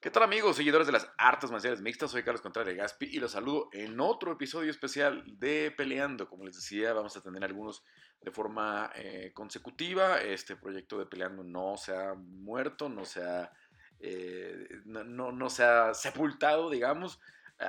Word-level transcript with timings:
¿Qué 0.00 0.12
tal 0.12 0.22
amigos, 0.22 0.54
seguidores 0.54 0.86
de 0.86 0.92
las 0.92 1.10
artes 1.18 1.50
marciales 1.50 1.80
mixtas? 1.80 2.12
Soy 2.12 2.22
Carlos 2.22 2.40
Contreras 2.40 2.72
Gaspi 2.72 3.06
y 3.06 3.18
los 3.18 3.32
saludo 3.32 3.68
en 3.72 3.98
otro 3.98 4.30
episodio 4.30 4.70
especial 4.70 5.24
de 5.26 5.74
Peleando. 5.76 6.28
Como 6.28 6.44
les 6.44 6.54
decía, 6.54 6.92
vamos 6.92 7.16
a 7.16 7.20
tener 7.20 7.42
algunos 7.42 7.82
de 8.20 8.30
forma 8.30 8.92
eh, 8.94 9.32
consecutiva. 9.34 10.22
Este 10.22 10.54
proyecto 10.54 11.00
de 11.00 11.06
Peleando 11.06 11.42
no 11.42 11.76
se 11.76 11.96
ha 11.96 12.14
muerto, 12.14 12.88
no 12.88 13.04
se 13.04 13.24
ha, 13.24 13.50
eh, 13.98 14.68
no, 14.84 15.32
no 15.32 15.50
se 15.50 15.64
ha 15.64 15.92
sepultado, 15.94 16.70
digamos 16.70 17.18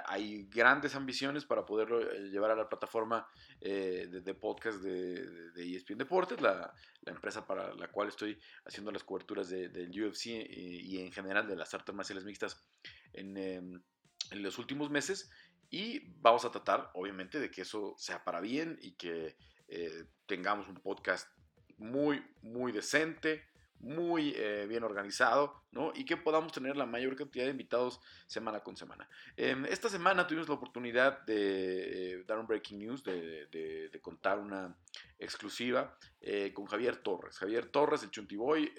hay 0.05 0.45
grandes 0.45 0.95
ambiciones 0.95 1.45
para 1.45 1.65
poderlo 1.65 2.01
eh, 2.01 2.29
llevar 2.29 2.51
a 2.51 2.55
la 2.55 2.69
plataforma 2.69 3.27
eh, 3.59 4.07
de, 4.09 4.33
podcast 4.35 4.79
de, 4.81 5.51
de, 5.51 5.75
ESPN 5.75 5.97
Deportes, 5.97 6.39
la, 6.41 6.73
empresa 7.05 7.47
para 7.47 7.73
la 7.73 7.87
cual 7.87 8.09
estoy 8.09 8.39
haciendo 8.65 8.91
las 8.91 9.03
coberturas 9.03 9.49
del 9.49 9.89
UFC 9.89 10.27
eh, 10.27 10.47
y, 10.51 10.99
en 10.99 11.11
general 11.11 11.47
de 11.47 11.55
las 11.55 11.73
artes 11.73 11.95
marciales 11.95 12.23
mixtas 12.23 12.63
en, 13.13 13.35
em, 13.35 13.81
en, 14.29 14.43
los 14.43 14.59
últimos 14.59 14.91
meses. 14.91 15.31
Y 15.71 16.13
vamos 16.21 16.45
a 16.45 16.51
tratar, 16.51 16.91
obviamente, 16.93 17.39
de 17.39 17.49
que 17.49 17.61
eso 17.61 17.95
sea 17.97 18.23
para 18.23 18.41
bien 18.41 18.77
y 18.81 18.93
que 18.93 19.37
tengamos 20.25 20.67
un 20.67 20.75
podcast 20.75 21.27
muy, 21.77 22.23
muy 22.41 22.71
decente, 22.71 23.48
muy 23.79 24.33
eh, 24.35 24.65
bien 24.67 24.83
organizado, 24.83 25.63
¿no? 25.71 25.93
Y 25.95 26.03
que 26.03 26.17
podamos 26.17 26.51
tener 26.51 26.75
la 26.75 26.85
mayor 26.85 27.15
cantidad 27.15 27.45
de 27.45 27.51
invitados 27.51 28.01
semana 28.27 28.59
con 28.59 28.75
semana. 28.75 29.09
Em, 29.37 29.65
esta 29.65 29.89
semana 29.89 30.27
tuvimos 30.27 30.49
la 30.49 30.55
oportunidad 30.55 31.21
de 31.25 32.13
eh, 32.13 32.23
dar 32.25 32.39
un 32.39 32.47
breaking 32.47 32.79
news, 32.79 33.03
de, 33.03 33.89
contar 34.01 34.39
una 34.39 34.75
exclusiva 35.17 35.97
eh, 36.21 36.51
con 36.53 36.65
Javier 36.65 36.97
Torres. 36.97 37.37
Javier 37.37 37.67
Torres, 37.67 38.03
el 38.03 38.11
Chuntiboy, 38.11 38.73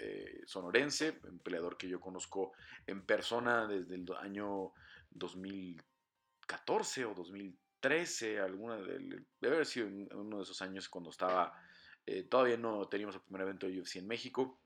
sonorense, 0.46 1.20
un 1.24 1.38
peleador 1.38 1.76
que 1.76 1.88
yo 1.88 2.00
conozco 2.00 2.52
en 2.86 3.02
persona 3.02 3.66
desde 3.66 3.94
el 3.94 4.06
año 4.18 4.72
2014 5.10 7.04
o 7.04 7.14
2013, 7.14 8.40
alguna 8.40 8.76
de, 8.76 9.24
debe 9.40 9.56
haber 9.56 9.66
sido 9.66 9.88
uno 9.88 10.38
de 10.38 10.42
esos 10.42 10.62
años 10.62 10.88
cuando 10.88 11.10
estaba... 11.10 11.54
todavía 12.28 12.56
no 12.56 12.88
teníamos 12.88 13.14
el 13.16 13.20
primer 13.22 13.42
evento 13.42 13.66
de 13.66 13.78
UFC 13.78 13.96
en 13.96 14.08
México 14.08 14.59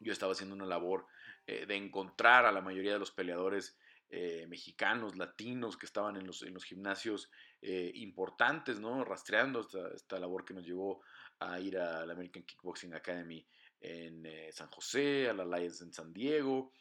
yo 0.00 0.12
estaba 0.12 0.32
haciendo 0.32 0.54
una 0.54 0.66
labor 0.66 1.06
eh, 1.46 1.66
de 1.66 1.76
encontrar 1.76 2.44
a 2.44 2.52
la 2.52 2.60
mayoría 2.60 2.92
de 2.92 2.98
los 2.98 3.10
peleadores 3.10 3.76
eh, 4.10 4.46
mexicanos, 4.48 5.16
latinos 5.16 5.76
que 5.76 5.86
estaban 5.86 6.16
en 6.16 6.26
los, 6.26 6.42
en 6.42 6.54
los 6.54 6.64
gimnasios 6.64 7.30
eh, 7.60 7.90
importantes, 7.94 8.80
¿no? 8.80 9.04
Rastreando 9.04 9.66
esta, 9.94 10.18
labor 10.18 10.44
que 10.44 10.54
nos 10.54 10.64
llevó 10.64 11.02
a 11.40 11.60
ir 11.60 11.78
a 11.78 12.04
la 12.06 12.12
American 12.12 12.42
Kickboxing 12.42 12.94
Academy 12.94 13.46
en 13.80 14.26
San 14.52 14.68
José, 14.70 15.28
a 15.28 15.32
la 15.32 15.44
Alliance 15.44 15.84
en 15.84 15.92
San 15.92 16.12
Diego, 16.12 16.72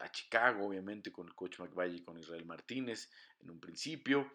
a 0.00 0.10
Chicago, 0.10 0.68
obviamente, 0.68 1.12
con 1.12 1.26
el 1.26 1.34
coach 1.34 1.58
McValley 1.58 1.98
y 1.98 2.02
con 2.02 2.18
Israel 2.18 2.46
Martínez 2.46 3.10
en 3.40 3.50
un 3.50 3.60
principio, 3.60 4.32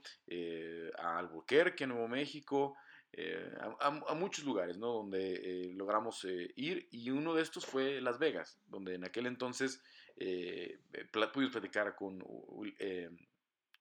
a 1.00 1.18
Albuquerque, 1.18 1.88
Nuevo 1.88 2.08
México, 2.08 2.76
eh, 3.14 3.52
a, 3.80 4.14
muchos 4.14 4.46
lugares, 4.46 4.78
¿no? 4.78 4.94
Donde 4.94 5.34
eh, 5.34 5.74
logramos 5.74 6.24
eh, 6.26 6.54
ir 6.56 6.88
y 6.92 7.10
uno 7.10 7.34
de 7.34 7.42
estos 7.42 7.66
fue 7.66 8.02
Las 8.02 8.20
Vegas, 8.20 8.60
donde 8.68 8.96
en 8.96 9.04
aquel 9.04 9.26
entonces 9.26 9.82
pudimos 11.34 11.52
platicar 11.52 11.96
con, 11.96 12.20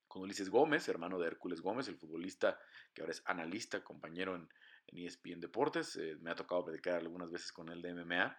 con 0.06 0.22
Ulises 0.22 0.48
Gómez, 0.48 0.88
hermano 0.88 1.18
de 1.18 1.26
Hércules 1.26 1.60
Gómez, 1.60 1.88
el 1.88 1.96
futbolista 1.96 2.58
que 2.94 3.02
ahora 3.02 3.12
es 3.12 3.22
analista, 3.26 3.82
compañero 3.82 4.34
en, 4.34 4.48
en 4.86 4.98
ESPN 5.06 5.40
Deportes. 5.40 5.98
me 6.20 6.30
ha 6.30 6.36
tocado 6.36 6.64
platicar 6.64 6.96
algunas 6.96 7.30
veces 7.30 7.52
con 7.52 7.68
él 7.68 7.82
de 7.82 7.92
MMA. 7.92 8.38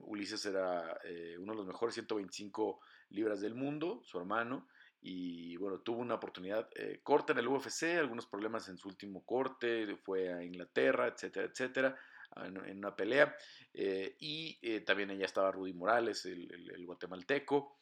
Ulises 0.00 0.44
era 0.46 0.98
uno 1.38 1.52
de 1.52 1.58
los 1.58 1.66
mejores 1.66 1.94
125 1.94 2.80
libras 3.10 3.40
del 3.40 3.54
mundo, 3.54 4.00
su 4.02 4.18
hermano, 4.18 4.66
y 5.00 5.56
bueno, 5.56 5.80
tuvo 5.80 6.00
una 6.00 6.14
oportunidad 6.14 6.68
eh, 6.74 7.00
corta 7.02 7.32
en 7.32 7.38
el 7.38 7.48
UFC, 7.48 7.84
algunos 7.98 8.26
problemas 8.26 8.68
en 8.68 8.78
su 8.78 8.88
último 8.88 9.24
corte, 9.24 9.96
fue 9.96 10.32
a 10.32 10.42
Inglaterra, 10.42 11.06
etcétera, 11.08 11.46
etcétera, 11.46 11.98
en, 12.36 12.78
una 12.78 12.94
pelea. 12.96 13.36
Eh, 13.72 14.16
y 14.18 14.58
eh, 14.62 14.80
también 14.80 15.10
allá 15.10 15.26
estaba 15.26 15.52
Rudy 15.52 15.72
Morales, 15.74 16.24
el, 16.26 16.84
guatemalteco, 16.84 17.78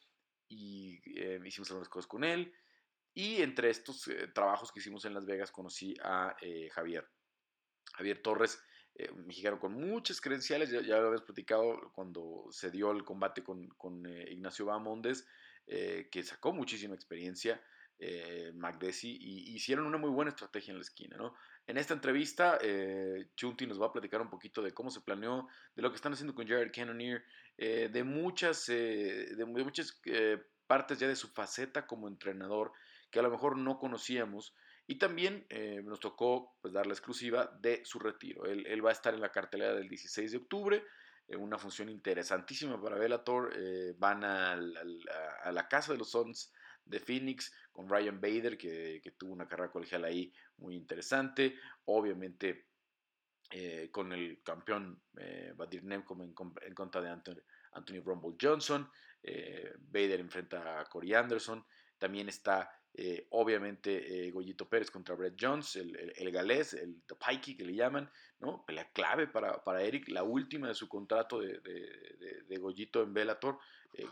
y 0.47 1.01
hicimos 1.45 1.69
algunas 1.71 1.89
cosas 1.89 2.07
con 2.07 2.23
él. 2.23 2.53
Y 3.13 3.41
entre 3.41 3.69
estos 3.69 4.09
trabajos 4.33 4.71
que 4.71 4.79
hicimos 4.79 5.05
en 5.05 5.13
Las 5.13 5.25
Vegas 5.25 5.51
conocí 5.51 5.95
a 6.03 6.35
Javier. 6.73 7.07
Javier 7.93 8.21
Torres, 8.21 8.61
mexicano 9.25 9.57
con 9.57 9.73
muchas 9.73 10.19
credenciales, 10.19 10.69
ya, 10.69 10.81
lo 10.81 11.07
habíamos 11.07 11.23
platicado 11.23 11.91
cuando 11.93 12.45
se 12.51 12.69
dio 12.69 12.91
el 12.91 13.05
combate 13.05 13.41
con, 13.41 13.69
con 13.69 14.05
Ignacio 14.05 14.65
Bamondes. 14.65 15.25
Eh, 15.67 16.09
que 16.11 16.23
sacó 16.23 16.53
muchísima 16.53 16.93
experiencia, 16.95 17.61
eh, 17.97 18.51
y 19.03 19.55
hicieron 19.55 19.85
una 19.85 19.97
muy 19.97 20.09
buena 20.09 20.29
estrategia 20.29 20.71
en 20.71 20.77
la 20.77 20.83
esquina. 20.83 21.17
¿no? 21.17 21.33
En 21.65 21.77
esta 21.77 21.93
entrevista, 21.93 22.57
eh, 22.61 23.29
Chunti 23.35 23.65
nos 23.65 23.81
va 23.81 23.87
a 23.87 23.93
platicar 23.93 24.21
un 24.21 24.29
poquito 24.29 24.61
de 24.61 24.73
cómo 24.73 24.91
se 24.91 25.01
planeó, 25.01 25.47
de 25.75 25.81
lo 25.81 25.89
que 25.89 25.95
están 25.95 26.13
haciendo 26.13 26.35
con 26.35 26.47
Jared 26.47 26.71
Cannonier, 26.73 27.23
eh, 27.57 27.89
de 27.91 28.03
muchas, 28.03 28.65
de, 28.65 29.45
muchas 29.47 30.01
partes 30.67 30.99
ya 30.99 31.07
de 31.07 31.15
su 31.15 31.29
faceta 31.29 31.87
como 31.87 32.07
entrenador 32.07 32.73
que 33.09 33.19
a 33.19 33.23
lo 33.23 33.31
mejor 33.31 33.57
no 33.57 33.79
conocíamos. 33.79 34.53
Y 34.87 34.99
también 34.99 35.47
nos 35.83 35.99
tocó 35.99 36.57
pues, 36.61 36.73
dar 36.73 36.85
la 36.85 36.93
exclusiva 36.93 37.49
de 37.59 37.83
su 37.85 37.97
retiro. 37.97 38.45
Él, 38.45 38.67
él 38.67 38.85
va 38.85 38.89
a 38.89 38.93
estar 38.93 39.15
en 39.15 39.21
la 39.21 39.31
cartelera 39.31 39.73
del 39.73 39.87
16 39.87 40.31
de 40.31 40.37
octubre. 40.37 40.83
Eh, 41.27 41.35
una 41.35 41.57
función 41.57 41.89
interesantísima 41.89 42.81
para 42.81 42.97
Bellator. 42.97 43.53
Eh, 43.55 43.95
van 43.97 44.23
a, 44.23 44.55
la 44.55 45.67
casa 45.67 45.93
de 45.93 45.97
los 45.97 46.11
Sons 46.11 46.53
de 46.83 46.99
Phoenix 46.99 47.53
con 47.71 47.89
Ryan 47.89 48.21
Bader, 48.21 48.57
que, 48.57 49.01
tuvo 49.17 49.33
una 49.33 49.47
carrera 49.47 49.71
colegial 49.71 50.05
ahí 50.05 50.31
muy 50.57 50.75
interesante. 50.75 51.55
Obviamente 51.85 52.67
eh, 53.51 53.89
con 53.91 54.11
el 54.11 54.41
campeón 54.43 55.01
Badir 55.55 55.83
Nemkov 55.83 56.21
en, 56.21 56.33
en, 56.61 56.73
contra 56.73 57.01
de 57.01 57.09
Anthony, 57.09 57.41
Anthony 57.73 58.01
Rumble 58.03 58.35
Johnson. 58.39 58.89
Bader 59.23 60.19
enfrenta 60.19 60.79
a 60.79 60.85
Corey 60.85 61.13
Anderson. 61.13 61.65
También 61.97 62.29
está 62.29 62.69
eh, 62.97 63.27
obviamente, 63.31 64.27
eh, 64.27 64.31
Goyito 64.31 64.69
Pérez 64.69 64.89
contra 64.89 65.15
Brett 65.15 65.35
Jones, 65.39 65.75
el, 65.75 66.13
el, 66.15 66.31
galés, 66.31 66.73
el 66.73 67.01
Pikey 67.27 67.57
que 67.57 67.65
le 67.65 67.75
llaman, 67.75 68.09
¿no? 68.39 68.65
Pelea 68.65 68.89
clave 68.93 69.27
para, 69.27 69.61
para, 69.65 69.83
Eric, 69.83 70.07
la 70.07 70.23
última 70.23 70.69
de 70.69 70.75
su 70.75 70.87
contrato 70.87 71.41
de, 71.41 71.59
de, 71.59 72.57
Goyito 72.57 73.03
en 73.03 73.13
Bellator. 73.13 73.59
Eh, 73.93 74.07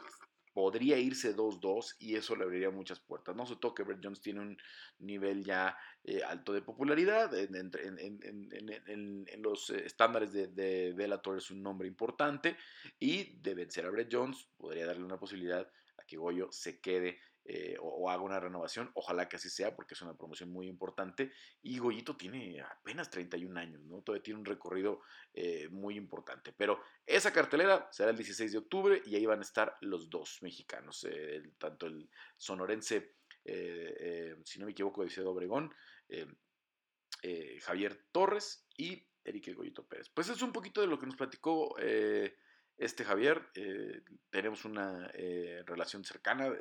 podría 0.54 1.00
irse 1.00 1.36
2-2 1.36 1.96
y 2.00 2.16
eso 2.16 2.36
le 2.36 2.44
abriría 2.44 2.70
muchas 2.70 3.00
puertas. 3.00 3.36
No 3.36 3.46
se 3.46 3.56
toque, 3.56 3.84
Brett 3.84 4.02
Jones 4.04 4.22
tiene 4.22 4.42
un 4.42 4.58
nivel 5.00 5.44
ya 5.44 5.76
alto 6.28 6.54
de 6.54 6.62
popularidad, 6.62 7.34
en, 7.36 7.56
en, 7.56 9.26
en 9.28 9.42
los 9.42 9.70
estándares 9.72 10.32
de, 10.32 10.48
de 10.48 10.94
Bellator 10.94 11.38
es 11.38 11.50
un 11.50 11.64
nombre 11.64 11.88
importante 11.88 12.56
y 13.00 13.40
de 13.40 13.56
vencer 13.56 13.86
a 13.86 13.90
Brett 13.90 14.14
Jones 14.14 14.46
podría 14.58 14.86
darle 14.86 15.06
una 15.06 15.18
posibilidad 15.18 15.68
a 15.98 16.04
que 16.06 16.18
Goyo 16.18 16.52
se 16.52 16.80
quede 16.80 17.20
eh, 17.46 17.76
o, 17.81 18.09
haga 18.09 18.22
una 18.22 18.40
renovación. 18.40 18.90
Ojalá 18.94 19.28
que 19.28 19.36
así 19.36 19.50
sea 19.50 19.76
porque 19.76 19.96
es 19.96 20.02
una 20.02 20.16
promoción 20.16 20.50
muy 20.50 20.68
importante. 20.68 21.31
Y 21.62 21.78
Goyito 21.78 22.16
tiene 22.16 22.62
apenas 22.62 23.09
31 23.09 23.59
años, 23.59 23.81
¿no? 23.84 24.02
Todavía 24.02 24.24
tiene 24.24 24.40
un 24.40 24.46
recorrido 24.46 25.02
eh, 25.34 25.68
muy 25.70 25.98
importante. 25.98 26.54
Pero 26.56 26.80
esa 27.06 27.34
cartelera 27.34 27.88
será 27.92 28.12
el 28.12 28.18
16 28.18 28.52
de 28.52 28.58
octubre 28.58 29.02
y 29.06 29.16
ahí 29.16 29.26
van 29.26 29.40
a 29.40 29.44
estar 29.44 29.76
los 29.81 30.09
dos 30.09 30.40
mexicanos, 30.42 31.06
eh, 31.09 31.44
tanto 31.58 31.88
el 31.88 32.09
sonorense, 32.38 33.16
si 34.46 34.60
no 34.60 34.66
me 34.66 34.72
equivoco, 34.72 35.04
de 35.04 35.22
Obregón, 35.24 35.74
Javier 37.62 38.06
Torres 38.14 38.66
y 38.78 39.06
Eric 39.25 39.54
Goyito 39.54 39.86
Pérez. 39.86 40.10
Pues 40.10 40.30
es 40.30 40.42
un 40.42 40.54
poquito 40.54 40.80
de 40.80 40.88
lo 40.88 40.98
que 40.98 41.06
nos 41.06 41.18
platicó 41.18 41.75
este 42.78 43.04
Javier. 43.04 43.50
tenemos 44.30 44.64
una 44.64 45.10
relación 45.66 46.06
cercana 46.06 46.54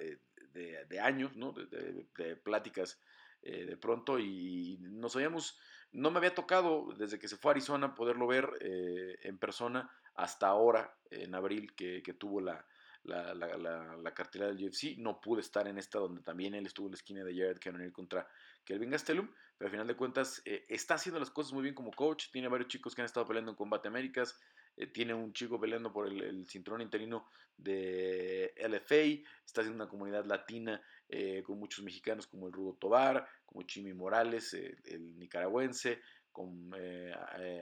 de, 0.52 1.00
años, 1.00 1.36
¿no? 1.36 1.52
de, 1.52 2.36
pláticas 2.36 3.00
eh, 3.42 3.66
de 3.66 3.76
pronto 3.76 4.18
y 4.18 4.78
nos 4.80 5.16
habíamos, 5.16 5.58
no 5.92 6.10
me 6.10 6.18
había 6.18 6.34
tocado 6.34 6.92
desde 6.96 7.18
que 7.18 7.28
se 7.28 7.36
fue 7.36 7.50
a 7.50 7.52
Arizona 7.52 7.94
poderlo 7.94 8.26
ver 8.26 8.50
eh, 8.60 9.18
en 9.22 9.38
persona 9.38 9.90
hasta 10.14 10.46
ahora, 10.46 10.94
en 11.10 11.34
abril, 11.34 11.74
que, 11.74 12.02
tuvo 12.18 12.40
la, 12.40 12.64
la, 13.04 13.34
la, 13.34 14.14
cartera 14.14 14.46
del 14.46 14.64
UFC. 14.64 14.96
No 14.98 15.20
pude 15.20 15.40
estar 15.40 15.66
en 15.66 15.78
esta 15.78 15.98
donde 15.98 16.22
también 16.22 16.54
él 16.54 16.66
estuvo 16.66 16.86
en 16.86 16.92
la 16.92 16.96
esquina 16.96 17.24
de 17.24 17.34
Jared 17.34 17.58
Cannonier 17.58 17.92
contra 17.92 18.28
Kelvin 18.64 18.90
Gastelum, 18.90 19.28
pero 19.56 19.68
al 19.68 19.70
final 19.72 19.86
de 19.86 19.96
cuentas 19.96 20.42
eh, 20.44 20.64
está 20.68 20.94
haciendo 20.94 21.18
las 21.18 21.30
cosas 21.30 21.52
muy 21.52 21.62
bien 21.62 21.74
como 21.74 21.90
coach. 21.92 22.26
Tiene 22.30 22.48
varios 22.48 22.68
chicos 22.68 22.94
que 22.94 23.02
han 23.02 23.06
estado 23.06 23.26
peleando 23.26 23.52
en 23.52 23.56
Combate 23.56 23.88
Américas. 23.88 24.38
Eh, 24.76 24.86
tiene 24.86 25.14
un 25.14 25.32
chico 25.32 25.60
peleando 25.60 25.92
por 25.92 26.08
el, 26.08 26.46
cinturón 26.46 26.80
interino 26.80 27.28
de 27.56 28.54
LFA, 28.56 29.30
está 29.44 29.60
haciendo 29.60 29.82
una 29.82 29.88
comunidad 29.88 30.24
latina 30.24 30.82
eh, 31.08 31.42
con 31.44 31.58
muchos 31.58 31.84
mexicanos 31.84 32.26
como 32.26 32.46
el 32.46 32.52
Rudo 32.52 32.74
Tobar, 32.74 33.28
como 33.44 33.62
Chimi 33.62 33.92
Morales, 33.92 34.54
el 34.54 35.18
nicaragüense, 35.18 36.00
con 36.32 36.72
eh, 36.76 37.14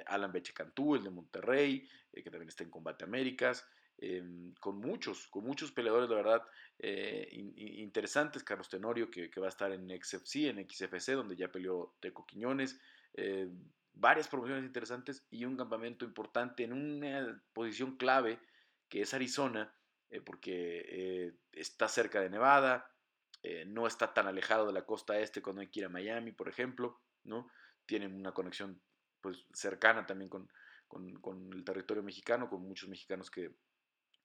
Alan 0.07 0.33
Beche 0.33 0.55
Cantú, 0.55 0.95
el 0.95 1.05
de 1.05 1.11
Monterrey, 1.11 1.87
que 2.13 2.31
también 2.31 2.49
está 2.49 2.65
en 2.65 2.71
Combate 2.71 3.05
Américas. 3.05 3.67
em, 4.03 4.55
con 4.55 4.79
muchos, 4.79 5.29
con 5.29 5.45
muchos 5.45 5.73
peleadores, 5.73 6.09
de 6.09 6.15
verdad, 6.15 6.43
eh, 6.79 7.29
interesantes. 7.35 8.43
Carlos 8.43 8.71
Tenorio, 8.71 9.11
que, 9.11 9.29
va 9.39 9.47
a 9.47 9.51
estar 9.51 9.71
en 9.73 9.91
XFC, 9.91 10.49
en 10.49 10.67
XFC, 10.67 11.13
donde 11.13 11.37
ya 11.37 11.53
peleó 11.53 11.97
Teco 12.01 12.25
Quiñones. 12.25 12.81
Eh, 14.01 14.07
varias 14.11 14.29
promociones 14.29 14.65
interesantes 14.65 15.27
y 15.31 15.45
un 15.45 15.57
campamento 15.57 16.05
importante 16.05 16.65
en 16.65 16.73
una 16.73 17.43
posición 17.53 17.97
clave 17.97 18.41
que 18.89 19.03
es 19.03 19.15
Arizona, 19.15 19.75
eh, 20.11 20.21
porque 20.21 21.35
está 21.53 21.87
cerca 21.89 22.21
de 22.21 22.31
Nevada, 22.31 22.87
no 23.67 23.87
está 23.87 24.13
tan 24.13 24.27
alejado 24.27 24.67
de 24.67 24.73
la 24.75 24.85
costa 24.85 25.19
este 25.19 25.41
cuando 25.41 25.63
hay 25.63 25.69
que 25.69 25.81
ir 25.81 25.87
a 25.87 25.89
Miami, 25.89 26.33
por 26.33 26.49
ejemplo, 26.49 27.01
¿no? 27.25 27.51
Tienen 27.87 28.15
una 28.15 28.33
conexión 28.33 28.83
pues, 29.23 29.47
cercana 29.55 30.05
también 30.05 30.29
con, 30.29 30.51
con, 30.89 31.51
el 31.55 31.65
territorio 31.65 32.03
mexicano, 32.03 32.51
con 32.51 32.63
muchos 32.63 32.91
mexicanos 32.91 33.31
que, 33.31 33.55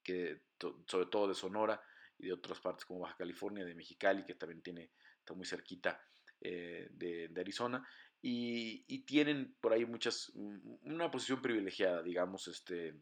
que 0.03 0.41
sobre 0.85 1.05
todo 1.05 1.29
de 1.29 1.35
Sonora, 1.35 1.81
y 2.17 2.27
de 2.27 2.33
otras 2.33 2.59
partes 2.59 2.85
como 2.85 3.01
Baja 3.01 3.17
California, 3.17 3.65
de 3.65 3.75
Mexicali, 3.75 4.23
que 4.23 4.35
también 4.35 4.61
tiene, 4.61 4.91
está 5.19 5.33
muy 5.33 5.45
cerquita 5.45 6.01
eh, 6.41 6.87
de, 6.91 7.31
Arizona, 7.37 7.87
y, 8.27 8.99
tienen 9.05 9.55
por 9.61 9.71
ahí 9.71 9.85
muchas, 9.85 10.31
una 10.33 11.11
posición 11.11 11.43
privilegiada, 11.43 12.01
digamos, 12.01 12.47
este, 12.47 12.95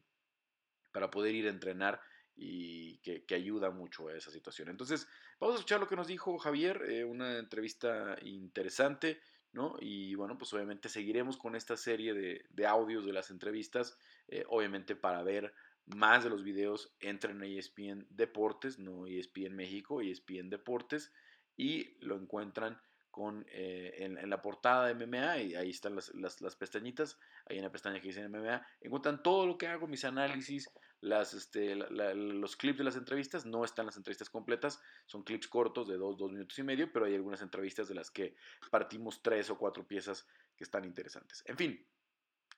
para 0.92 1.10
poder 1.10 1.34
ir 1.34 1.48
a 1.48 1.50
entrenar 1.50 2.02
y 2.36 2.98
que, 2.98 3.24
ayuda 3.34 3.72
mucho 3.72 4.10
a 4.10 4.18
esa 4.18 4.32
situación. 4.32 4.68
Entonces, 4.68 5.08
vamos 5.40 5.56
a 5.56 5.60
escuchar 5.60 5.80
lo 5.80 5.88
que 5.88 5.96
nos 5.96 6.08
dijo 6.08 6.38
Javier, 6.38 6.82
eh, 6.90 7.06
una 7.06 7.38
entrevista 7.38 8.18
interesante, 8.22 9.22
¿no? 9.54 9.78
Y 9.80 10.14
bueno, 10.16 10.38
pues 10.38 10.52
obviamente 10.52 10.90
seguiremos 10.90 11.38
con 11.38 11.56
esta 11.56 11.78
serie 11.78 12.14
de, 12.14 12.68
audios 12.68 13.06
de 13.06 13.14
las 13.14 13.32
entrevistas, 13.32 13.98
eh, 14.28 14.44
obviamente 14.50 14.98
para 14.98 15.24
ver 15.24 15.54
más 15.86 16.26
de 16.26 16.32
los 16.32 16.44
videos 16.44 16.98
entren 17.00 17.42
en 17.42 17.58
ESPN 17.58 18.08
Deportes, 18.10 18.78
no 18.78 19.08
ESPN 19.08 19.56
México, 19.56 20.02
ESPN 20.02 20.50
Deportes, 20.50 21.14
y 21.56 21.96
lo 22.04 22.18
encuentran 22.18 22.78
con, 23.14 23.46
eh, 23.50 23.94
en, 24.00 24.28
la 24.28 24.42
portada 24.42 24.88
de 24.88 24.96
MMA, 24.96 25.38
y 25.38 25.54
ahí 25.54 25.70
están 25.70 25.94
las, 25.96 26.12
las, 26.16 26.56
pestañitas, 26.56 27.20
ahí 27.46 27.60
en 27.60 27.64
la 27.64 27.72
pestaña 27.72 28.02
que 28.02 28.08
dice 28.08 28.28
MMA, 28.28 28.66
encuentran 28.82 29.22
todo 29.22 29.46
lo 29.46 29.56
que 29.56 29.68
hago, 29.68 29.86
mis 29.86 30.04
análisis, 30.04 30.68
las, 31.00 31.36
este, 31.36 31.76
los 31.76 32.56
clips 32.56 32.80
de 32.80 32.84
las 32.84 32.96
entrevistas, 32.96 33.46
no 33.46 33.64
están 33.66 33.86
las 33.86 33.98
entrevistas 33.98 34.32
completas, 34.32 34.82
son 35.06 35.22
clips 35.22 35.48
cortos 35.48 35.88
de 35.88 35.96
dos, 35.96 36.18
dos 36.18 36.32
minutos 36.32 36.58
y 36.58 36.64
medio, 36.64 36.92
pero 36.92 37.06
hay 37.06 37.14
algunas 37.14 37.44
entrevistas 37.44 37.88
de 37.88 37.94
las 37.94 38.10
que 38.10 38.36
partimos 38.72 39.22
tres 39.22 39.48
o 39.52 39.60
cuatro 39.60 39.86
piezas 39.86 40.28
que 40.58 40.64
están 40.64 40.84
interesantes. 40.84 41.44
En 41.46 41.56
fin, 41.56 41.88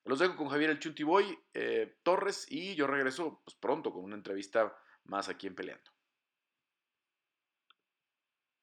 los 0.05 0.19
dejo 0.19 0.37
con 0.37 0.47
Javier 0.47 0.69
el 0.69 0.79
Chuntiboy 0.79 1.37
eh, 1.53 1.97
Torres 2.01 2.49
y 2.49 2.75
yo 2.75 2.87
regreso 2.87 3.41
pues, 3.43 3.57
pronto 3.57 3.91
con 3.91 4.05
una 4.05 4.15
entrevista 4.15 4.73
más 5.03 5.27
aquí 5.27 5.47
en 5.47 5.55
Peleando. 5.55 5.94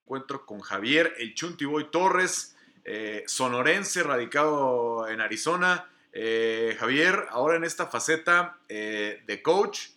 Encuentro 0.05 0.45
con 0.47 0.61
Javier 0.61 1.15
el 1.19 1.35
Chuntiboy 1.35 1.91
Torres, 1.91 2.57
eh, 2.85 3.25
sonorense, 3.27 4.03
radicado 4.03 5.09
en 5.09 5.21
Arizona. 5.21 5.89
Eh, 6.13 6.77
Javier, 6.79 7.27
ahora 7.31 7.57
en 7.57 7.65
esta 7.65 7.87
faceta 7.87 8.59
de 8.69 9.41
coach, 9.43 9.89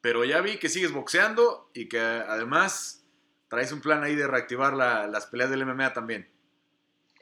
pero 0.00 0.24
ya 0.24 0.40
vi 0.40 0.58
que 0.58 0.68
sigues 0.68 0.92
boxeando 0.92 1.70
y 1.74 1.88
que 1.88 1.98
además 1.98 3.04
traes 3.48 3.72
un 3.72 3.80
plan 3.80 4.02
ahí 4.02 4.14
de 4.14 4.26
reactivar 4.26 4.74
las 4.74 5.26
peleas 5.26 5.50
del 5.50 5.64
MMA 5.64 5.92
también. 5.92 6.28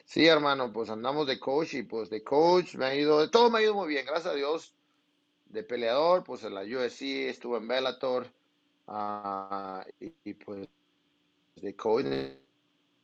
Sí, 0.05 0.27
hermano, 0.27 0.71
pues 0.71 0.89
andamos 0.89 1.27
de 1.27 1.39
coach 1.39 1.73
y 1.73 1.83
pues 1.83 2.09
de 2.09 2.23
coach 2.23 2.75
me 2.75 2.85
ha 2.85 2.95
ido, 2.95 3.29
todo 3.29 3.49
me 3.49 3.59
ha 3.59 3.61
ido 3.61 3.73
muy 3.73 3.87
bien, 3.87 4.05
gracias 4.05 4.33
a 4.33 4.35
Dios. 4.35 4.73
De 5.45 5.63
peleador, 5.63 6.23
pues 6.23 6.43
en 6.43 6.55
la 6.55 6.61
UFC, 6.61 7.29
estuve 7.29 7.57
en 7.57 7.67
Bellator 7.67 8.27
ah, 8.87 9.85
y, 9.99 10.33
pues 10.33 10.67
de 11.55 11.75
coach, 11.75 12.05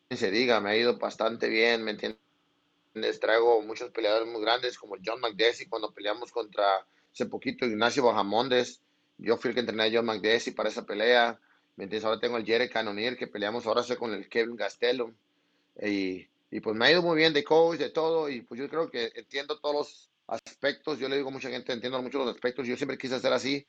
se 0.10 0.32
diga, 0.32 0.60
me 0.60 0.72
ha 0.72 0.78
ido 0.78 0.98
bastante 0.98 1.50
bien, 1.50 1.84
¿me 1.84 1.92
entiendes? 1.92 3.20
Traigo 3.20 3.62
muchos 3.62 3.92
peleadores 3.92 4.28
muy 4.28 4.42
grandes 4.42 4.78
como 4.78 4.96
John 5.04 5.22
McDessie 5.22 5.70
cuando 5.70 5.94
peleamos 5.94 6.32
contra 6.32 6.66
hace 7.12 7.26
poquito 7.28 7.66
Ignacio 7.66 8.04
Bajamondes. 8.04 8.82
Yo 9.18 9.38
fui 9.38 9.50
el 9.50 9.54
que 9.54 9.62
entrené 9.62 9.84
a 9.84 9.92
John 9.92 10.06
McDessie 10.06 10.54
para 10.54 10.70
esa 10.70 10.86
pelea. 10.86 11.40
¿Me 11.76 11.86
entiendes? 11.86 12.06
Ahora 12.06 12.20
tengo 12.20 12.38
el 12.38 12.46
Jerry 12.46 12.70
Cannonier 12.70 13.18
que 13.18 13.28
peleamos 13.28 13.66
ahora 13.66 13.84
con 13.98 14.14
el 14.14 14.28
Kevin 14.28 14.56
Gastelum. 14.56 15.14
Y 15.82 16.28
y 16.52 16.60
pues 16.62 16.76
me 16.76 16.86
ha 16.86 16.92
ido 16.92 17.02
muy 17.02 17.16
bien 17.16 17.34
de 17.34 17.44
coach, 17.44 17.78
de 17.78 17.90
todo, 17.90 18.30
y 18.30 18.42
pues 18.42 18.60
yo 18.60 18.70
creo 18.70 18.90
que 18.90 19.12
entiendo 19.16 19.60
todos 19.60 19.76
los 19.76 20.10
aspectos. 20.28 20.98
Yo 20.98 21.08
le 21.08 21.18
digo 21.18 21.30
a 21.30 21.32
mucha 21.32 21.50
gente, 21.50 21.74
entiendo 21.74 22.02
muchos 22.02 22.26
los 22.26 22.36
aspectos. 22.36 22.68
Yo 22.68 22.76
siempre 22.76 22.98
quise 22.98 23.16
hacer 23.16 23.34
así 23.34 23.66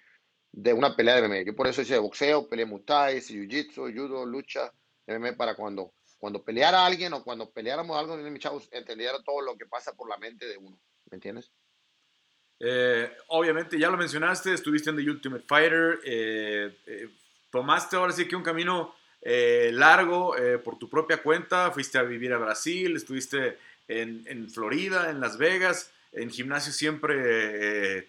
de 0.53 0.73
una 0.73 0.97
pelea 0.97 1.17
de 1.17 1.29
MMA. 1.29 1.43
Yo 1.43 1.57
por 1.57 1.67
eso 1.67 1.83
hice 1.83 1.99
boxeo, 1.99 2.49
peleé 2.49 2.67
muay 2.67 3.21
jiu-jitsu, 3.21 3.93
judo, 3.95 4.27
lucha, 4.27 4.73
MMA 5.07 5.37
para 5.37 5.55
cuando, 5.55 5.93
cuando 6.19 6.43
peleara 6.43 6.83
a 6.83 6.87
alguien 6.87 7.13
o 7.13 7.23
cuando 7.23 7.51
peleáramos 7.51 7.97
algo, 7.97 8.17
mis 8.17 8.41
chavos, 8.41 8.69
entendiera 8.73 9.23
todo 9.23 9.41
lo 9.43 9.57
que 9.57 9.67
pasa 9.67 9.95
por 9.95 10.09
la 10.09 10.17
mente 10.17 10.47
de 10.47 10.57
uno. 10.57 10.79
¿Me 11.11 11.17
entiendes? 11.17 11.51
Eh, 12.61 13.11
obviamente, 13.29 13.79
ya 13.79 13.89
lo 13.89 13.97
mencionaste, 13.97 14.53
estuviste 14.53 14.91
en 14.91 14.97
The 14.97 15.11
Ultimate 15.11 15.45
Fighter, 15.49 15.99
eh, 16.05 16.77
eh, 16.87 17.09
tomaste 17.51 17.97
ahora 17.97 18.13
sí 18.13 18.29
que 18.29 18.37
un 18.37 18.43
camino 18.43 18.95
largo 19.23 20.35
por 20.65 20.79
tu 20.79 20.89
propia 20.89 21.23
cuenta, 21.23 21.71
fuiste 21.73 21.99
a 21.99 22.03
vivir 22.03 22.33
a 22.33 22.39
Brasil, 22.39 22.97
estuviste 22.97 23.59
en, 23.87 24.49
Florida, 24.49 25.11
en 25.11 25.21
Las 25.21 25.37
Vegas, 25.37 25.93
en 26.13 26.31
gimnasio 26.31 26.73
siempre 26.73 28.09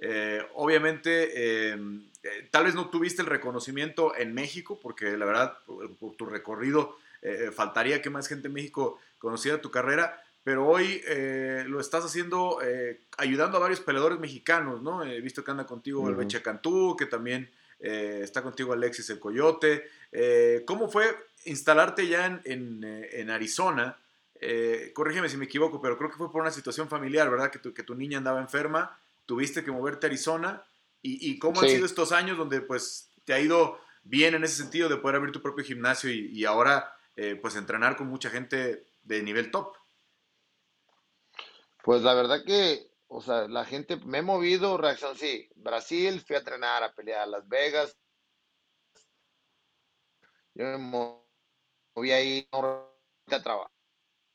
eh, 0.00 0.42
obviamente, 0.54 1.76
tal 2.50 2.64
vez 2.64 2.74
no 2.74 2.88
tuviste 2.90 3.22
el 3.22 3.26
reconocimiento 3.26 4.16
en 4.16 4.34
México, 4.34 4.78
porque 4.80 5.16
la 5.16 5.26
verdad, 5.26 5.58
por, 5.98 6.16
tu 6.16 6.26
recorrido, 6.26 6.96
faltaría 7.54 8.00
que 8.00 8.10
más 8.10 8.28
gente 8.28 8.48
en 8.48 8.54
México 8.54 8.98
conociera 9.18 9.60
tu 9.60 9.70
carrera, 9.70 10.22
pero 10.42 10.66
hoy 10.66 11.02
lo 11.66 11.80
estás 11.80 12.04
haciendo 12.04 12.58
ayudando 13.18 13.58
a 13.58 13.60
varios 13.60 13.80
peleadores 13.80 14.18
mexicanos, 14.18 14.82
¿no? 14.82 15.04
He 15.04 15.20
visto 15.20 15.44
que 15.44 15.50
anda 15.50 15.66
contigo 15.66 16.08
el 16.08 16.14
Beche 16.14 16.42
Cantú, 16.42 16.96
que 16.96 17.06
también 17.06 17.50
está 17.78 18.42
contigo 18.42 18.72
Alexis 18.72 19.10
el 19.10 19.18
Coyote. 19.18 19.84
Eh, 20.12 20.62
¿Cómo 20.66 20.88
fue 20.88 21.04
instalarte 21.44 22.06
ya 22.06 22.26
en, 22.26 22.40
en, 22.44 22.84
eh, 22.84 23.32
Arizona? 23.32 23.96
Eh, 24.40 24.92
corrígeme 24.94 25.28
si 25.28 25.36
me 25.36 25.44
equivoco, 25.44 25.80
pero 25.80 25.96
creo 25.96 26.10
que 26.10 26.16
fue 26.16 26.32
por 26.32 26.40
una 26.40 26.50
situación 26.50 26.88
familiar, 26.88 27.30
¿verdad? 27.30 27.50
Que 27.50 27.58
tu, 27.58 27.72
que 27.72 27.82
tu 27.82 27.94
niña 27.94 28.18
andaba 28.18 28.40
enferma, 28.40 28.98
tuviste 29.30 29.62
que 29.62 29.70
moverte 29.70 30.06
a 30.06 30.08
Arizona. 30.08 30.64
¿Y, 31.02 31.30
y 31.30 31.38
cómo 31.38 31.60
han 31.60 31.68
sido 31.68 31.86
estos 31.86 32.10
años 32.10 32.36
donde 32.36 32.60
pues 32.60 33.10
te 33.24 33.32
ha 33.32 33.40
ido 33.40 33.78
bien 34.02 34.34
en 34.34 34.42
ese 34.42 34.56
sentido 34.56 34.88
de 34.88 34.96
poder 34.96 35.16
abrir 35.16 35.32
tu 35.32 35.40
propio 35.40 35.64
gimnasio 35.64 36.10
y, 36.10 36.26
y 36.32 36.44
ahora 36.44 36.92
pues 37.40 37.54
entrenar 37.54 37.96
con 37.96 38.08
mucha 38.08 38.30
gente 38.30 38.86
de 39.02 39.22
nivel 39.22 39.50
top? 39.50 39.76
Pues 41.84 42.02
la 42.02 42.14
verdad 42.14 42.44
que, 42.44 42.90
o 43.08 43.20
sea, 43.20 43.46
la 43.46 43.64
gente, 43.64 43.96
me 43.98 44.18
he 44.18 44.22
movido, 44.22 44.76
reacción, 44.76 45.16
sí, 45.16 45.48
Brasil, 45.54 46.20
fui 46.26 46.36
a 46.36 46.40
entrenar, 46.40 46.82
a 46.82 46.92
pelear 46.92 47.20
a 47.20 47.26
Las 47.26 47.48
Vegas, 47.48 47.96
yo 50.54 50.64
me 50.64 50.78
moví 50.78 52.10
ahí 52.10 52.48
a, 52.52 53.42
trabajar, 53.42 53.70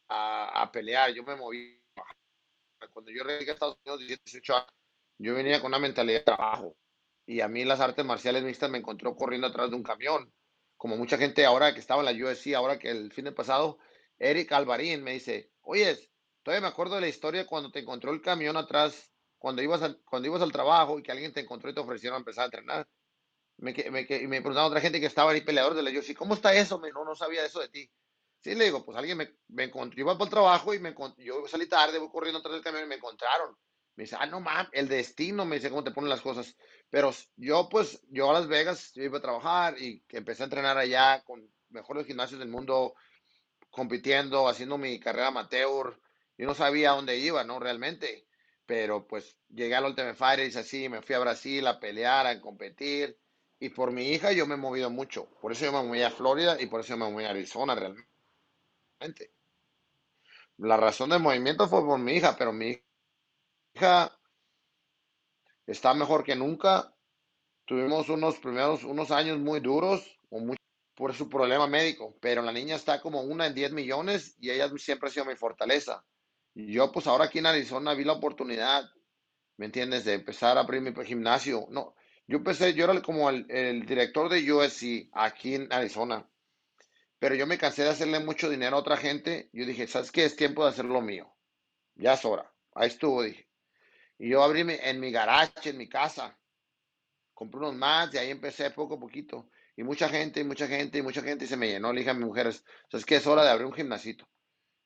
a, 0.08 0.72
pelear, 0.72 1.14
yo 1.14 1.24
me 1.24 1.36
moví. 1.36 1.82
Cuando 2.94 3.12
yo 3.12 3.24
regresé 3.24 3.52
a 3.52 3.54
Estados 3.54 3.78
Unidos, 3.86 4.22
18 4.24 4.56
años, 4.56 4.74
yo 5.18 5.34
venía 5.36 5.60
con 5.60 5.68
una 5.70 5.80
mentalidad 5.80 6.20
de 6.20 6.26
trabajo. 6.26 6.78
Y 7.26 7.42
a 7.42 7.48
mí 7.48 7.66
las 7.66 7.80
artes 7.80 8.06
marciales 8.06 8.44
mixtas 8.44 8.70
me 8.70 8.78
encontró 8.80 9.16
corriendo 9.16 9.48
atrás 9.48 9.70
de 9.70 9.76
un 9.76 9.84
camión. 9.84 10.32
Como 10.78 10.98
mucha 10.98 11.18
gente 11.18 11.46
ahora 11.46 11.74
que 11.74 11.80
estaba 11.80 12.02
en 12.02 12.18
la 12.18 12.26
UFC, 12.26 12.54
ahora 12.56 12.78
que 12.80 12.90
el 12.92 13.12
fin 13.14 13.26
de 13.26 13.32
pasado, 13.32 13.80
Eric 14.20 14.52
Alvarín 14.52 15.04
me 15.04 15.14
dice, 15.14 15.52
oye, 15.62 15.98
todavía 16.44 16.62
me 16.62 16.68
acuerdo 16.68 16.96
de 16.96 17.02
la 17.02 17.08
historia 17.08 17.48
cuando 17.48 17.72
te 17.72 17.80
encontró 17.80 18.12
el 18.12 18.22
camión 18.22 18.58
atrás, 18.58 19.12
cuando 19.38 19.62
ibas, 19.62 19.98
cuando 20.06 20.28
ibas 20.28 20.42
al 20.42 20.52
trabajo 20.52 21.00
y 21.00 21.04
que 21.04 21.12
alguien 21.12 21.34
te 21.34 21.42
encontró 21.42 21.70
y 21.70 21.74
te 21.74 21.82
ofrecieron 21.82 22.20
empezar 22.20 22.44
a 22.44 22.46
entrenar 22.46 22.88
me, 23.58 23.74
me, 23.74 24.06
me 24.28 24.42
preguntaba 24.42 24.68
otra 24.68 24.82
gente 24.82 25.00
que 25.00 25.06
estaba 25.06 25.32
ahí 25.32 25.42
peleador 25.42 25.74
de 25.76 25.84
la 25.84 25.92
UFC, 25.92 26.14
¿cómo 26.16 26.34
está 26.34 26.54
eso? 26.54 26.80
Me, 26.80 26.92
no, 26.92 27.06
no 27.06 27.16
sabía 27.16 27.46
eso 27.46 27.60
de 27.60 27.70
ti. 27.70 27.90
Sí, 28.42 28.54
le 28.54 28.66
digo, 28.66 28.86
pues 28.86 28.98
alguien 28.98 29.18
me, 29.18 29.38
me 29.48 29.64
encontró, 29.66 30.00
iba 30.00 30.18
por 30.18 30.28
el 30.28 30.32
trabajo 30.32 30.74
y 30.74 30.80
me 30.80 30.94
yo 31.18 31.48
salí 31.48 31.68
tarde, 31.68 31.98
voy 31.98 32.10
corriendo 32.10 32.40
atrás 32.40 32.54
del 32.54 32.64
camión 32.64 32.84
y 32.84 32.88
me 32.88 32.96
encontraron. 32.96 33.56
Me 33.96 34.04
dice, 34.04 34.18
ah, 34.20 34.26
no 34.26 34.42
mames, 34.42 34.70
el 34.74 34.88
destino, 34.88 35.46
me 35.46 35.56
dice 35.56 35.70
cómo 35.70 35.84
te 35.84 35.92
ponen 35.92 36.10
las 36.10 36.22
cosas. 36.22 36.56
Pero 36.90 37.12
yo, 37.38 37.70
pues, 37.70 38.02
yo 38.10 38.30
a 38.30 38.34
Las 38.34 38.48
Vegas, 38.48 38.92
yo 38.94 39.04
iba 39.04 39.20
a 39.20 39.22
trabajar 39.22 39.80
y 39.80 40.04
empecé 40.10 40.44
a 40.44 40.46
entrenar 40.46 40.78
allá 40.78 41.24
con 41.24 41.50
mejores 41.70 42.06
gimnasios 42.06 42.40
del 42.40 42.50
mundo, 42.50 42.96
compitiendo, 43.70 44.48
haciendo 44.48 44.78
mi 44.78 45.00
carrera 45.00 45.28
amateur. 45.28 46.00
Yo 46.38 46.46
no 46.46 46.56
sabía 46.56 46.92
dónde 46.92 47.18
iba, 47.18 47.44
¿no? 47.44 47.60
Realmente. 47.60 48.28
Pero 48.66 49.06
pues 49.08 49.38
llegué 49.50 49.76
al 49.76 49.86
Ultimate 49.86 50.16
Fighter 50.16 50.52
y 50.52 50.58
así, 50.58 50.90
me 50.90 51.02
fui 51.02 51.16
a 51.16 51.20
Brasil 51.20 51.66
a 51.68 51.80
pelear, 51.80 52.26
a 52.28 52.42
competir 52.42 53.18
y 53.60 53.70
por 53.70 53.92
mi 53.92 54.12
hija 54.12 54.32
yo 54.32 54.46
me 54.46 54.56
he 54.56 54.58
movido 54.58 54.90
mucho. 54.90 55.30
Por 55.42 55.52
eso 55.52 55.66
yo 55.66 55.72
me 55.72 55.84
moví 55.84 56.02
a 56.02 56.12
Florida 56.12 56.62
y 56.62 56.68
por 56.68 56.82
eso 56.82 56.90
yo 56.90 56.98
me 56.98 57.10
moví 57.10 57.26
a 57.26 57.30
Arizona 57.30 57.76
realmente. 57.76 59.32
La 60.58 60.78
razón 60.78 61.10
del 61.10 61.20
movimiento 61.20 61.68
fue 61.68 61.86
por 61.86 62.00
mi 62.00 62.14
hija, 62.14 62.36
pero 62.38 62.54
mi 62.54 62.70
hija 62.70 62.85
está 65.68 65.94
mejor 65.94 66.24
que 66.24 66.36
nunca. 66.36 66.92
tuvimos 67.66 68.10
unos 68.10 68.38
primeros, 68.40 68.84
unos 68.84 69.12
años 69.12 69.40
muy 69.40 69.60
duros 69.60 70.20
por 70.96 71.14
su 71.14 71.30
problema 71.30 71.68
médico, 71.68 72.18
pero 72.22 72.42
la 72.42 72.52
niña 72.52 72.76
está 72.76 73.02
como 73.02 73.22
una 73.22 73.48
en 73.48 73.56
10 73.56 73.72
millones 73.74 74.36
y 74.40 74.50
ella 74.52 74.70
siempre 74.78 75.10
ha 75.10 75.12
sido 75.12 75.26
mi 75.26 75.36
fortaleza. 75.36 76.06
Y 76.54 76.72
yo 76.74 76.92
pues 76.92 77.08
ahora 77.08 77.26
aquí 77.26 77.40
en 77.40 77.48
Arizona 77.48 77.94
vi 77.94 78.04
la 78.06 78.14
oportunidad, 78.14 78.86
¿me 79.58 79.66
entiendes? 79.66 80.06
De 80.06 80.14
empezar 80.14 80.58
a 80.58 80.62
abrir 80.62 80.82
mi 80.82 80.94
gimnasio. 81.06 81.68
No, 81.70 81.96
yo 82.28 82.38
empecé, 82.38 82.74
yo 82.74 82.86
era 82.86 83.02
como 83.02 83.30
el, 83.30 83.46
el 83.50 83.86
director 83.86 84.30
de 84.30 84.52
USC 84.52 85.10
aquí 85.14 85.56
en 85.56 85.72
Arizona, 85.74 86.30
pero 87.20 87.36
yo 87.36 87.48
me 87.48 87.58
cansé 87.58 87.84
de 87.84 87.90
hacerle 87.90 88.20
mucho 88.20 88.50
dinero 88.50 88.78
a 88.78 88.80
otra 88.80 88.98
gente. 88.98 89.50
Yo 89.54 89.66
dije, 89.66 89.88
¿sabes 89.88 90.12
qué? 90.12 90.26
Es 90.26 90.36
tiempo 90.36 90.64
de 90.64 90.70
hacer 90.70 90.86
lo 90.86 91.02
mío. 91.02 91.36
Ya 91.96 92.14
es 92.14 92.26
hora. 92.26 92.52
Ahí 92.74 92.88
estuvo, 92.88 93.24
dije. 93.24 93.45
Y 94.18 94.30
yo 94.30 94.44
abrí 94.44 94.64
en 94.68 95.00
mi 95.00 95.12
garage, 95.12 95.70
en 95.70 95.78
mi 95.78 95.90
casa. 95.90 96.38
Compré 97.34 97.60
unos 97.60 97.76
más 97.76 98.14
y 98.14 98.18
ahí 98.18 98.32
empecé 98.32 98.72
poco 98.72 98.96
a 98.96 99.00
poquito. 99.00 99.50
Y 99.76 99.84
mucha 99.84 100.08
gente, 100.08 100.40
y 100.40 100.44
mucha 100.46 100.68
gente, 100.68 101.00
y 101.00 101.02
mucha 101.02 101.22
gente 101.22 101.46
y 101.46 101.48
se 101.48 101.58
me 101.58 101.68
llenó. 101.68 101.92
Le 101.92 102.00
dije 102.00 102.12
a 102.12 102.14
mi 102.14 102.24
mujer, 102.24 102.54
¿sabes 102.90 103.06
qué? 103.06 103.18
Es 103.18 103.28
hora 103.28 103.44
de 103.44 103.50
abrir 103.50 103.68
un 103.68 103.74
gimnasito. 103.74 104.26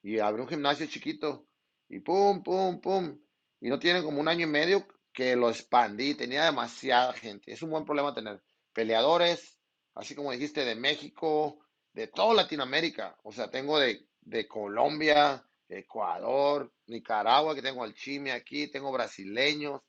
Y 0.01 0.19
abrí 0.19 0.41
un 0.41 0.47
gimnasio 0.47 0.87
chiquito. 0.87 1.47
Y 1.87 1.99
pum, 1.99 2.41
pum, 2.41 2.81
pum. 2.81 3.19
Y 3.61 3.69
no 3.69 3.77
tiene 3.77 4.01
como 4.01 4.19
un 4.19 4.27
año 4.27 4.47
y 4.47 4.49
medio 4.49 4.87
que 5.13 5.35
lo 5.35 5.49
expandí. 5.49 6.15
Tenía 6.15 6.45
demasiada 6.45 7.13
gente. 7.13 7.51
Es 7.51 7.61
un 7.61 7.69
buen 7.69 7.85
problema 7.85 8.15
tener 8.15 8.41
peleadores, 8.73 9.59
así 9.93 10.15
como 10.15 10.31
dijiste, 10.31 10.65
de 10.65 10.75
México, 10.75 11.59
de 11.93 12.07
toda 12.07 12.33
Latinoamérica. 12.33 13.15
O 13.23 13.31
sea, 13.31 13.51
tengo 13.51 13.77
de, 13.77 14.07
de 14.21 14.47
Colombia, 14.47 15.45
Ecuador, 15.69 16.73
Nicaragua, 16.87 17.55
que 17.55 17.61
tengo 17.61 17.83
al 17.83 17.93
Chime 17.93 18.31
aquí, 18.31 18.67
tengo 18.67 18.91
brasileños, 18.91 19.81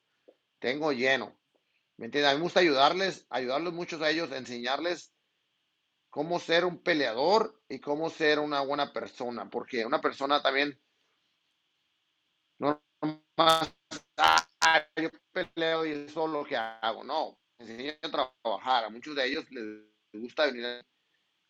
tengo 0.59 0.93
lleno. 0.93 1.39
¿Me 1.97 2.07
entiendes? 2.07 2.31
A 2.31 2.35
mí 2.35 2.39
me 2.39 2.45
gusta 2.45 2.61
ayudarles, 2.61 3.27
ayudarlos 3.31 3.73
muchos 3.73 4.01
a 4.03 4.11
ellos, 4.11 4.31
enseñarles 4.33 5.13
cómo 6.11 6.39
ser 6.39 6.65
un 6.65 6.83
peleador 6.83 7.63
y 7.69 7.79
cómo 7.79 8.11
ser 8.11 8.39
una 8.39 8.61
buena 8.61 8.93
persona, 8.93 9.49
porque 9.49 9.87
una 9.87 10.01
persona 10.01 10.43
también 10.43 10.79
no 12.59 12.83
más, 13.37 13.75
ah, 14.19 14.87
yo 14.97 15.09
peleo 15.33 15.87
y 15.87 15.93
eso 15.93 16.27
es 16.27 16.33
lo 16.33 16.45
que 16.45 16.57
hago, 16.57 17.03
no, 17.05 17.39
enseño 17.59 17.93
a 18.03 18.11
trabajar, 18.11 18.85
a 18.85 18.91
muchos 18.91 19.15
de 19.15 19.27
ellos 19.27 19.47
les 19.51 20.23
gusta 20.23 20.47
venir, 20.47 20.85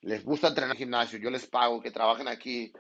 les 0.02 0.24
gusta 0.24 0.48
entrenar 0.48 0.70
en 0.70 0.76
el 0.76 0.78
gimnasio, 0.78 1.18
yo 1.18 1.30
les 1.30 1.46
pago 1.46 1.80
que 1.80 1.90
trabajen 1.90 2.28
aquí, 2.28 2.72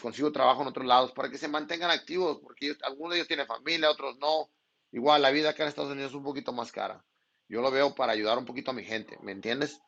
consigo 0.00 0.32
trabajo 0.32 0.62
en 0.62 0.68
otros 0.68 0.86
lados 0.86 1.12
para 1.12 1.30
que 1.30 1.38
se 1.38 1.48
mantengan 1.48 1.90
activos, 1.90 2.38
porque 2.42 2.66
ellos- 2.66 2.82
algunos 2.82 3.10
de 3.12 3.16
ellos 3.18 3.28
tienen 3.28 3.46
familia, 3.46 3.90
otros 3.90 4.16
no, 4.18 4.50
igual 4.92 5.22
la 5.22 5.30
vida 5.30 5.50
acá 5.50 5.62
en 5.62 5.68
Estados 5.68 5.92
Unidos 5.92 6.12
es 6.12 6.16
un 6.16 6.24
poquito 6.24 6.52
más 6.52 6.72
cara, 6.72 7.04
yo 7.48 7.60
lo 7.60 7.70
veo 7.70 7.94
para 7.94 8.12
ayudar 8.12 8.38
un 8.38 8.46
poquito 8.46 8.70
a 8.70 8.74
mi 8.74 8.84
gente, 8.84 9.18
¿me 9.22 9.32
entiendes? 9.32 9.80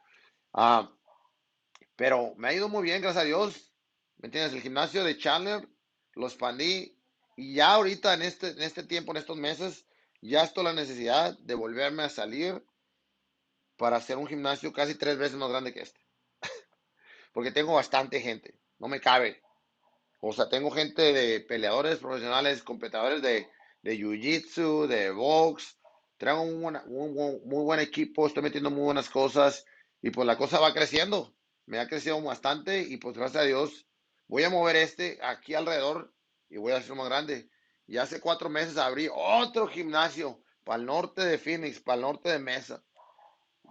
Ah, 0.52 0.90
pero 1.96 2.34
me 2.36 2.48
ha 2.48 2.52
ido 2.52 2.68
muy 2.68 2.82
bien, 2.82 3.00
gracias 3.00 3.22
a 3.22 3.26
Dios. 3.26 3.72
¿Me 4.18 4.26
entiendes? 4.26 4.52
El 4.52 4.62
gimnasio 4.62 5.04
de 5.04 5.18
Chandler 5.18 5.68
lo 6.14 6.26
expandí 6.26 6.98
y 7.36 7.54
ya 7.54 7.72
ahorita 7.72 8.14
en 8.14 8.22
este, 8.22 8.48
en 8.48 8.62
este 8.62 8.82
tiempo, 8.82 9.12
en 9.12 9.18
estos 9.18 9.36
meses, 9.36 9.86
ya 10.20 10.42
estoy 10.42 10.64
la 10.64 10.72
necesidad 10.72 11.38
de 11.38 11.54
volverme 11.54 12.02
a 12.02 12.08
salir 12.08 12.64
para 13.76 13.96
hacer 13.96 14.16
un 14.16 14.26
gimnasio 14.26 14.72
casi 14.72 14.94
tres 14.94 15.18
veces 15.18 15.36
más 15.36 15.50
grande 15.50 15.72
que 15.72 15.80
este. 15.82 16.00
Porque 17.32 17.52
tengo 17.52 17.74
bastante 17.74 18.20
gente, 18.20 18.58
no 18.78 18.88
me 18.88 19.00
cabe. 19.00 19.42
O 20.28 20.32
sea, 20.32 20.48
tengo 20.48 20.72
gente 20.72 21.12
de 21.12 21.38
peleadores 21.38 21.98
profesionales, 21.98 22.64
competidores 22.64 23.22
de, 23.22 23.48
de 23.82 23.96
jiu-jitsu, 23.96 24.88
de 24.88 25.12
box. 25.12 25.78
Traigo 26.16 26.42
un, 26.42 26.76
muy 27.44 27.64
buen 27.64 27.78
equipo, 27.78 28.26
estoy 28.26 28.42
metiendo 28.42 28.70
muy 28.70 28.82
buenas 28.82 29.08
cosas 29.08 29.64
y 30.02 30.10
pues 30.10 30.26
la 30.26 30.36
cosa 30.36 30.58
va 30.58 30.74
creciendo. 30.74 31.32
Me 31.66 31.78
ha 31.78 31.86
crecido 31.86 32.20
bastante 32.20 32.80
y 32.82 32.96
pues 32.96 33.16
gracias 33.16 33.44
a 33.44 33.46
Dios 33.46 33.86
voy 34.26 34.42
a 34.42 34.50
mover 34.50 34.74
este 34.74 35.20
aquí 35.22 35.54
alrededor 35.54 36.12
y 36.48 36.56
voy 36.56 36.72
a 36.72 36.78
hacerlo 36.78 36.96
más 36.96 37.08
grande. 37.08 37.48
Y 37.86 37.98
hace 37.98 38.20
cuatro 38.20 38.48
meses 38.48 38.78
abrí 38.78 39.08
otro 39.14 39.68
gimnasio 39.68 40.42
para 40.64 40.80
el 40.80 40.86
norte 40.86 41.24
de 41.24 41.38
Phoenix, 41.38 41.78
para 41.78 41.96
el 41.96 42.02
norte 42.02 42.30
de 42.30 42.40
Mesa. 42.40 42.82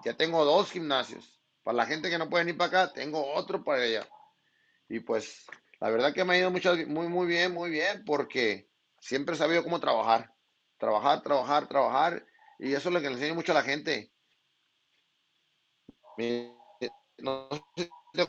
Ya 0.05 0.15
tengo 0.15 0.45
dos 0.45 0.71
gimnasios. 0.71 1.41
Para 1.63 1.75
la 1.75 1.85
gente 1.85 2.09
que 2.09 2.17
no 2.17 2.29
puede 2.29 2.49
ir 2.49 2.55
para 2.55 2.83
acá, 2.83 2.93
tengo 2.93 3.33
otro 3.33 3.61
para 3.61 3.81
allá. 3.81 4.07
Y 4.87 5.01
pues 5.01 5.45
la 5.79 5.89
verdad 5.89 6.13
que 6.13 6.23
me 6.23 6.33
ha 6.33 6.37
ido 6.37 6.51
mucho, 6.51 6.75
muy, 6.87 7.07
muy 7.07 7.27
bien, 7.27 7.53
muy 7.53 7.69
bien, 7.69 8.03
porque 8.05 8.69
siempre 8.99 9.35
he 9.35 9.37
sabido 9.37 9.63
cómo 9.63 9.79
trabajar. 9.79 10.33
Trabajar, 10.77 11.21
trabajar, 11.21 11.67
trabajar. 11.67 12.25
Y 12.59 12.73
eso 12.73 12.89
es 12.89 12.93
lo 12.93 13.01
que 13.01 13.07
le 13.07 13.15
enseño 13.15 13.35
mucho 13.35 13.51
a 13.51 13.55
la 13.55 13.63
gente. 13.63 14.11
No 17.17 17.49
sé 17.75 17.83
si 17.83 17.89
te 18.13 18.27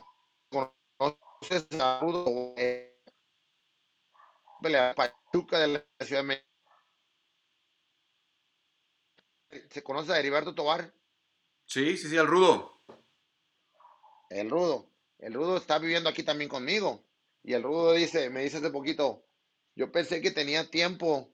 conoces 0.49 1.67
a 1.79 1.99
Rudo, 2.01 2.53
eh, 2.57 3.01
pelea 4.61 4.93
Pachuca 4.93 5.59
de 5.59 5.67
la 5.67 6.05
Ciudad 6.05 6.21
de 6.21 6.27
México. 6.27 6.47
¿Se 9.69 9.83
conoce 9.83 10.11
a 10.11 10.19
Heriberto 10.19 10.53
Tobar? 10.53 10.93
Sí, 11.65 11.97
sí, 11.97 12.09
sí, 12.09 12.17
al 12.17 12.27
rudo. 12.27 12.81
El 14.29 14.49
Rudo. 14.49 14.89
El 15.19 15.33
Rudo 15.33 15.57
está 15.57 15.79
viviendo 15.79 16.09
aquí 16.09 16.23
también 16.23 16.49
conmigo. 16.49 17.06
Y 17.47 17.53
el 17.53 17.63
Rudo 17.63 17.93
dice, 17.93 18.29
me 18.29 18.43
dice 18.43 18.57
hace 18.57 18.71
poquito, 18.71 19.23
yo 19.73 19.89
pensé 19.89 20.19
que 20.19 20.31
tenía 20.31 20.69
tiempo. 20.69 21.33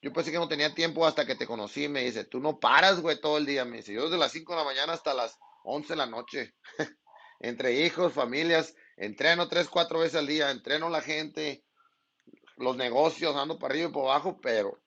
Yo 0.00 0.12
pensé 0.12 0.32
que 0.32 0.38
no 0.38 0.48
tenía 0.48 0.74
tiempo 0.74 1.06
hasta 1.06 1.24
que 1.24 1.36
te 1.36 1.46
conocí. 1.46 1.86
Me 1.86 2.02
dice, 2.02 2.24
tú 2.24 2.40
no 2.40 2.58
paras, 2.58 3.00
güey, 3.00 3.20
todo 3.20 3.38
el 3.38 3.46
día. 3.46 3.64
Me 3.64 3.76
dice, 3.76 3.92
yo 3.92 4.06
desde 4.06 4.18
las 4.18 4.32
5 4.32 4.54
de 4.54 4.58
la 4.58 4.64
mañana 4.64 4.92
hasta 4.94 5.14
las 5.14 5.38
11 5.62 5.92
de 5.92 5.96
la 5.96 6.06
noche. 6.06 6.56
Entre 7.38 7.74
hijos, 7.86 8.12
familias, 8.12 8.74
entreno 8.96 9.48
tres, 9.48 9.68
cuatro 9.68 10.00
veces 10.00 10.16
al 10.16 10.26
día. 10.26 10.50
Entreno 10.50 10.88
la 10.88 11.00
gente, 11.00 11.64
los 12.56 12.76
negocios, 12.76 13.36
ando 13.36 13.56
para 13.56 13.74
arriba 13.74 13.88
y 13.88 13.92
por 13.92 14.06
abajo, 14.06 14.40
pero... 14.40 14.82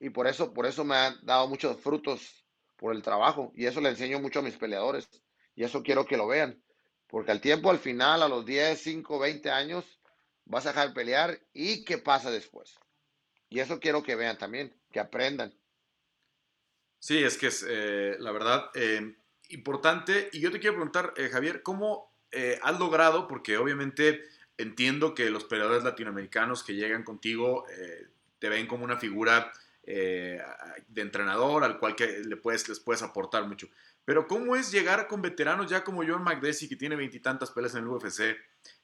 Y 0.00 0.08
por 0.08 0.26
eso, 0.26 0.54
por 0.54 0.64
eso 0.64 0.84
me 0.84 0.96
han 0.96 1.18
dado 1.22 1.48
muchos 1.48 1.78
frutos 1.82 2.46
por 2.76 2.94
el 2.94 3.02
trabajo. 3.02 3.52
Y 3.54 3.66
eso 3.66 3.82
le 3.82 3.90
enseño 3.90 4.20
mucho 4.20 4.38
a 4.38 4.42
mis 4.42 4.56
peleadores. 4.56 5.06
Y 5.54 5.64
eso 5.64 5.82
quiero 5.82 6.06
que 6.06 6.16
lo 6.16 6.26
vean. 6.26 6.64
Porque 7.14 7.30
al 7.30 7.40
tiempo, 7.40 7.70
al 7.70 7.78
final, 7.78 8.24
a 8.24 8.28
los 8.28 8.44
10, 8.44 8.76
5, 8.76 9.20
20 9.20 9.48
años, 9.48 9.84
vas 10.46 10.66
a 10.66 10.70
dejar 10.70 10.88
de 10.88 10.94
pelear. 10.94 11.38
¿Y 11.52 11.84
qué 11.84 11.96
pasa 11.96 12.28
después? 12.28 12.76
Y 13.48 13.60
eso 13.60 13.78
quiero 13.78 14.02
que 14.02 14.16
vean 14.16 14.36
también, 14.36 14.74
que 14.90 14.98
aprendan. 14.98 15.54
Sí, 16.98 17.22
es 17.22 17.38
que 17.38 17.46
es, 17.46 17.64
eh, 17.68 18.16
la 18.18 18.32
verdad, 18.32 18.68
eh, 18.74 19.14
importante. 19.50 20.28
Y 20.32 20.40
yo 20.40 20.50
te 20.50 20.58
quiero 20.58 20.74
preguntar, 20.74 21.14
eh, 21.16 21.28
Javier, 21.28 21.62
¿cómo 21.62 22.12
has 22.62 22.80
logrado? 22.80 23.28
Porque 23.28 23.58
obviamente 23.58 24.24
entiendo 24.58 25.14
que 25.14 25.30
los 25.30 25.44
peleadores 25.44 25.84
latinoamericanos 25.84 26.64
que 26.64 26.74
llegan 26.74 27.04
contigo 27.04 27.64
te 28.40 28.48
ven 28.48 28.66
como 28.66 28.82
una 28.82 28.98
figura 28.98 29.52
eh, 29.86 30.40
de 30.88 31.02
entrenador 31.02 31.62
al 31.62 31.78
cual 31.78 31.94
que 31.94 32.20
le 32.20 32.36
puedes, 32.36 32.68
les 32.68 32.80
puedes 32.80 33.02
aportar 33.02 33.46
mucho. 33.46 33.68
Pero 34.04 34.26
¿cómo 34.26 34.56
es 34.56 34.70
llegar 34.70 35.06
con 35.08 35.20
veteranos 35.20 35.70
ya 35.70 35.84
como 35.84 36.04
John 36.06 36.22
McDessie, 36.22 36.68
que 36.68 36.76
tiene 36.76 36.96
veintitantas 36.96 37.50
peleas 37.50 37.74
en 37.74 37.84
el 37.84 37.88
UFC, 37.88 38.36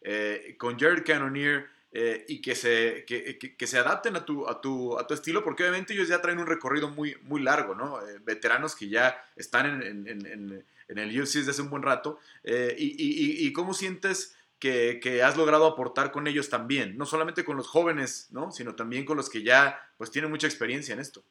eh, 0.03 0.57
con 0.59 0.79
Jared 0.79 1.05
Cannonier, 1.05 1.69
eh, 1.93 2.25
y 2.29 2.41
que 2.41 2.55
se, 2.55 3.05
que, 3.07 3.39
que, 3.39 3.67
se 3.67 3.79
adapten 3.79 4.15
a 4.15 4.25
tu, 4.25 4.47
a, 4.49 4.61
tu, 4.61 4.97
a 4.99 5.07
tu 5.07 5.15
estilo, 5.15 5.43
porque 5.43 5.65
obviamente 5.65 5.93
ellos 5.93 6.09
ya 6.09 6.23
traen 6.23 6.39
un 6.39 6.47
recorrido 6.47 6.89
muy, 6.89 7.17
muy 7.23 7.43
largo, 7.43 7.75
¿no? 7.75 7.99
Veteranos 8.23 8.77
que 8.77 8.89
ya 8.89 9.21
están 9.35 9.83
en, 9.83 10.07
en, 10.07 10.99
el 10.99 11.21
UFC 11.21 11.37
desde 11.37 11.51
hace 11.51 11.63
un 11.63 11.71
buen 11.71 11.83
rato. 11.83 12.21
Y, 12.45 13.47
y, 13.47 13.53
cómo 13.53 13.75
sientes 13.75 14.37
que, 14.61 15.01
que, 15.03 15.23
has 15.23 15.37
logrado 15.37 15.67
aportar 15.67 16.13
con 16.13 16.27
ellos 16.27 16.49
también? 16.51 16.97
No 16.97 17.07
solamente 17.07 17.45
con 17.45 17.57
los 17.57 17.67
jóvenes, 17.67 18.29
¿no? 18.31 18.53
Sino 18.53 18.77
también 18.77 19.05
con 19.05 19.17
los 19.17 19.29
que 19.29 19.43
ya 19.43 19.81
pues 19.97 20.11
tienen 20.11 20.31
mucha 20.31 20.47
experiencia 20.47 20.93
en 20.93 21.01
esto. 21.01 21.25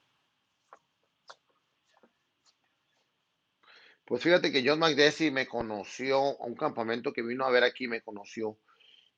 Pues 4.10 4.24
fíjate 4.24 4.52
que 4.52 4.68
John 4.68 4.80
McDessie 4.80 5.30
me 5.30 5.48
conoció 5.48 6.18
a 6.42 6.46
un 6.48 6.56
campamento 6.56 7.14
que 7.14 7.22
vino 7.22 7.46
a 7.46 7.52
ver 7.52 7.64
aquí, 7.64 7.88
me 7.88 8.02
conoció 8.02 8.58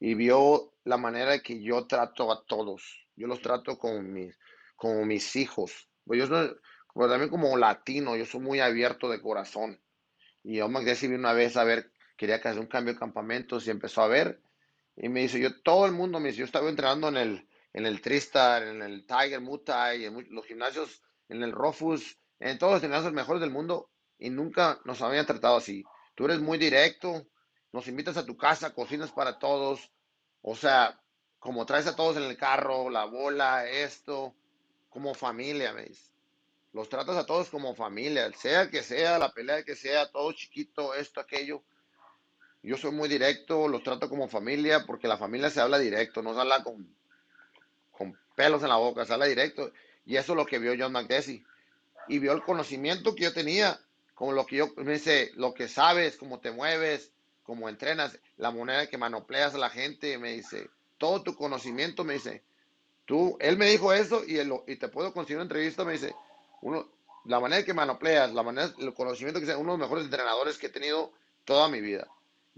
y 0.02 0.16
vio 0.16 0.74
la 0.84 0.98
manera 0.98 1.40
que 1.40 1.64
yo 1.64 1.88
trato 1.88 2.30
a 2.30 2.44
todos. 2.44 3.08
Yo 3.16 3.28
los 3.28 3.42
trato 3.42 3.78
como 3.78 4.02
mis, 4.02 4.38
como 4.76 5.06
mis 5.06 5.36
hijos. 5.38 5.88
Pues 6.04 6.20
yo 6.20 6.28
soy, 6.28 6.54
pues 6.94 7.10
también 7.10 7.30
como 7.30 7.56
latino, 7.56 8.18
yo 8.18 8.26
soy 8.26 8.42
muy 8.42 8.60
abierto 8.60 9.10
de 9.10 9.22
corazón. 9.22 9.80
Y 10.44 10.60
John 10.60 10.74
McDessie 10.74 11.08
vino 11.08 11.20
una 11.20 11.34
vez 11.34 11.56
a 11.56 11.64
ver, 11.64 11.91
quería 12.22 12.40
que 12.40 12.50
hacer 12.50 12.62
un 12.62 12.68
cambio 12.68 12.94
de 12.94 13.00
campamentos 13.00 13.66
y 13.66 13.72
empezó 13.72 14.04
a 14.04 14.08
ver. 14.08 14.40
Y 14.96 15.10
me 15.10 15.22
dice, 15.22 15.40
yo, 15.40 15.60
todo 15.64 15.88
el 15.88 15.92
mundo 15.92 16.20
me 16.20 16.28
dice, 16.28 16.42
yo 16.42 16.46
estaba 16.46 16.70
entrenando 16.70 17.08
en 17.08 17.18
el, 17.18 17.50
en 17.74 17.88
el 17.88 18.00
Tristar, 18.00 18.62
en 18.62 18.84
el 18.84 19.08
Tiger 19.08 19.42
Muay, 19.42 20.06
en 20.06 20.28
los 20.30 20.46
gimnasios, 20.46 21.02
en 21.30 21.42
el 21.42 21.52
Rofus, 21.52 22.20
en 22.40 22.60
todos 22.60 22.74
los 22.74 22.82
gimnasios 22.84 23.12
mejores 23.12 23.42
del 23.42 23.50
mundo 23.50 23.90
y 24.20 24.30
nunca 24.30 24.80
nos 24.86 25.02
habían 25.02 25.26
tratado 25.26 25.58
así. 25.58 25.84
Tú 26.14 26.26
eres 26.26 26.40
muy 26.40 26.60
directo, 26.60 27.26
nos 27.72 27.88
invitas 27.88 28.18
a 28.18 28.26
tu 28.28 28.38
casa, 28.38 28.76
cocinas 28.76 29.12
para 29.12 29.40
todos, 29.40 29.92
o 30.44 30.56
sea, 30.56 31.02
como 31.40 31.66
traes 31.66 31.88
a 31.88 31.96
todos 31.96 32.18
en 32.18 32.24
el 32.24 32.38
carro, 32.38 32.92
la 32.92 33.06
bola, 33.06 33.68
esto, 33.68 34.36
como 34.90 35.16
familia, 35.16 35.72
¿ves? 35.72 36.12
los 36.74 36.88
tratas 36.88 37.18
a 37.18 37.26
todos 37.26 37.50
como 37.50 37.76
familia, 37.76 38.32
sea 38.34 38.70
que 38.70 38.84
sea, 38.84 39.20
la 39.20 39.34
pelea 39.34 39.64
que 39.64 39.76
sea, 39.76 40.10
todo 40.10 40.32
chiquito, 40.32 40.94
esto, 40.94 41.20
aquello. 41.20 41.64
Yo 42.64 42.78
soy 42.78 42.92
muy 42.92 43.10
directo, 43.10 43.68
los 43.68 43.84
trato 43.84 44.08
como 44.08 44.28
familia 44.28 44.86
porque 44.86 45.08
la 45.08 45.18
familia 45.18 45.50
se 45.50 45.62
habla 45.62 45.80
directo, 45.80 46.22
no 46.22 46.34
se 46.34 46.42
habla 46.42 46.64
con, 46.64 46.88
con 47.92 48.18
pelos 48.36 48.62
en 48.62 48.70
la 48.70 48.76
boca, 48.76 49.06
se 49.06 49.14
habla 49.14 49.26
directo. 49.26 49.72
Y 50.06 50.18
eso 50.18 50.34
es 50.34 50.38
lo 50.38 50.46
que 50.46 50.60
vio 50.60 50.76
John 50.78 50.92
McDessie. 50.92 51.44
Y 52.08 52.20
vio 52.20 52.34
el 52.34 52.44
conocimiento 52.44 53.16
que 53.16 53.24
yo 53.24 53.34
tenía, 53.34 53.80
como 54.14 54.34
lo 54.34 54.46
que 54.46 54.58
yo, 54.58 54.70
me 54.78 54.94
dice, 54.94 55.32
lo 55.36 55.54
que 55.54 55.68
sabes, 55.68 56.18
cómo 56.18 56.40
te 56.40 56.52
mueves, 56.52 57.12
cómo 57.44 57.68
entrenas, 57.68 58.20
la 58.38 58.52
moneda 58.52 58.88
que 58.88 58.98
manopleas 58.98 59.56
a 59.56 59.60
la 59.60 59.70
gente, 59.70 60.18
me 60.18 60.34
dice, 60.34 60.70
todo 60.98 61.24
tu 61.24 61.36
conocimiento, 61.36 62.04
me 62.04 62.14
dice, 62.14 62.44
tú, 63.06 63.38
él 63.40 63.58
me 63.58 63.68
dijo 63.68 63.92
eso 63.94 64.24
y, 64.26 64.40
y 64.40 64.76
te 64.76 64.88
puedo 64.88 65.14
conseguir 65.14 65.38
una 65.38 65.44
entrevista, 65.44 65.84
me 65.84 65.94
dice, 65.94 66.16
uno, 66.62 66.88
la 67.26 67.40
manera 67.40 67.64
que 67.64 67.74
manopleas, 67.74 68.34
la 68.34 68.44
manera, 68.44 68.72
el 68.80 68.94
conocimiento 68.94 69.40
que 69.40 69.46
sea 69.46 69.58
uno 69.58 69.74
de 69.74 69.80
los 69.80 69.88
mejores 69.88 70.06
entrenadores 70.06 70.58
que 70.58 70.68
he 70.68 70.72
tenido 70.72 71.12
toda 71.46 71.68
mi 71.70 71.82
vida. 71.82 72.08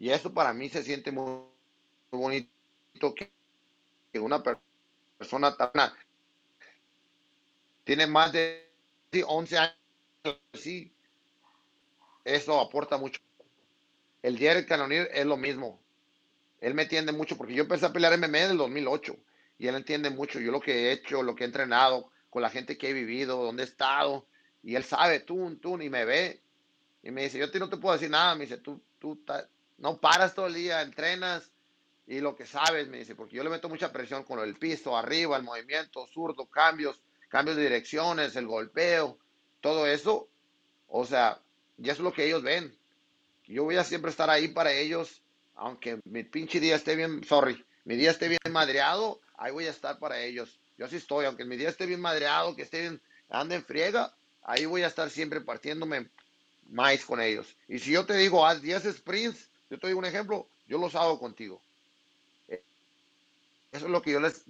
Y 0.03 0.12
eso 0.12 0.33
para 0.33 0.51
mí 0.51 0.67
se 0.67 0.83
siente 0.83 1.13
muy, 1.13 1.43
bonito 2.12 3.15
que, 3.15 3.31
una 4.19 4.43
persona 5.17 5.55
tan 5.55 5.93
tiene 7.86 8.05
más 8.05 8.33
de 8.33 8.69
11 9.25 9.57
años, 9.57 9.77
sí, 10.55 10.91
eso 12.25 12.60
aporta 12.60 12.98
mucho. 12.98 13.22
El 14.22 14.38
Jerry 14.38 14.65
Canonier 14.65 15.10
es 15.13 15.25
lo 15.25 15.38
mismo. 15.38 15.79
Él 16.60 16.74
me 16.74 16.81
entiende 16.81 17.13
mucho 17.13 17.38
porque 17.38 17.53
yo 17.53 17.63
empecé 17.63 17.86
a 17.86 17.93
pelear 17.93 18.17
MMA 18.17 18.39
en 18.39 18.51
el 18.51 18.57
2008 18.57 19.15
y 19.57 19.67
él 19.67 19.75
entiende 19.75 20.10
mucho 20.10 20.41
yo 20.41 20.51
lo 20.51 20.60
que 20.60 20.74
he 20.74 20.91
hecho, 20.91 21.24
lo 21.24 21.33
que 21.33 21.45
he 21.45 21.48
entrenado, 21.48 22.12
con 22.29 22.41
la 22.41 22.50
gente 22.50 22.77
que 22.77 22.89
he 22.89 22.93
vivido, 22.93 23.41
donde 23.41 23.63
he 23.63 23.67
estado. 23.67 24.27
Y 24.63 24.75
él 24.75 24.83
sabe, 24.83 25.22
tú, 25.22 25.55
tú, 25.62 25.81
y 25.81 25.89
me 25.89 26.03
ve. 26.03 26.41
Y 27.03 27.12
me 27.12 27.24
dice, 27.24 27.39
yo 27.39 27.48
no 27.57 27.69
te 27.69 27.77
puedo 27.77 27.93
decir 27.93 28.10
nada. 28.10 28.36
Me 28.36 28.41
dice, 28.41 28.57
tú, 28.57 28.81
tú 29.00 29.15
no 29.77 29.97
paras 29.97 30.33
todo 30.33 30.47
el 30.47 30.53
día, 30.53 30.81
entrenas 30.81 31.51
y 32.05 32.19
lo 32.19 32.35
que 32.35 32.45
sabes, 32.45 32.87
me 32.87 32.99
dice, 32.99 33.15
porque 33.15 33.35
yo 33.35 33.43
le 33.43 33.49
meto 33.49 33.69
mucha 33.69 33.91
presión 33.91 34.23
con 34.23 34.39
el 34.39 34.55
piso, 34.55 34.97
arriba, 34.97 35.37
el 35.37 35.43
movimiento, 35.43 36.05
zurdo, 36.07 36.45
cambios, 36.47 37.01
cambios 37.29 37.55
de 37.55 37.63
direcciones, 37.63 38.35
el 38.35 38.47
golpeo, 38.47 39.17
todo 39.61 39.87
eso. 39.87 40.27
O 40.87 41.05
sea, 41.05 41.39
y 41.77 41.83
eso 41.89 41.93
es 41.93 41.99
lo 41.99 42.13
que 42.13 42.25
ellos 42.25 42.43
ven. 42.43 42.75
Yo 43.47 43.63
voy 43.63 43.77
a 43.77 43.83
siempre 43.83 44.11
estar 44.11 44.29
ahí 44.29 44.49
para 44.49 44.73
ellos, 44.73 45.21
aunque 45.55 45.99
mi 46.05 46.23
pinche 46.23 46.59
día 46.59 46.75
esté 46.75 46.95
bien, 46.95 47.23
sorry, 47.23 47.63
mi 47.85 47.95
día 47.95 48.11
esté 48.11 48.27
bien 48.27 48.39
madreado, 48.51 49.19
ahí 49.37 49.51
voy 49.51 49.67
a 49.67 49.71
estar 49.71 49.99
para 49.99 50.19
ellos. 50.19 50.59
Yo 50.77 50.85
así 50.85 50.97
estoy, 50.97 51.25
aunque 51.25 51.45
mi 51.45 51.57
día 51.57 51.69
esté 51.69 51.85
bien 51.85 52.01
madreado, 52.01 52.55
que 52.55 52.63
esté 52.63 52.81
bien, 52.81 53.01
ande 53.29 53.55
en 53.55 53.63
friega, 53.63 54.13
ahí 54.43 54.65
voy 54.65 54.83
a 54.83 54.87
estar 54.87 55.09
siempre 55.09 55.41
partiéndome 55.41 56.09
más 56.69 57.05
con 57.05 57.21
ellos. 57.21 57.55
Y 57.67 57.79
si 57.79 57.91
yo 57.91 58.05
te 58.05 58.15
digo, 58.15 58.45
haz 58.45 58.61
10 58.61 58.83
sprints, 58.95 59.49
yo 59.73 59.79
te 59.79 59.87
digo 59.87 59.97
un 59.97 60.05
ejemplo, 60.05 60.45
yo 60.67 60.77
los 60.77 60.93
hago 60.93 61.17
contigo. 61.17 61.59
Eh, 62.47 62.61
eso 63.71 63.85
es 63.87 63.91
lo 63.91 64.03
que 64.03 64.11
yo 64.11 64.19
les, 64.19 64.43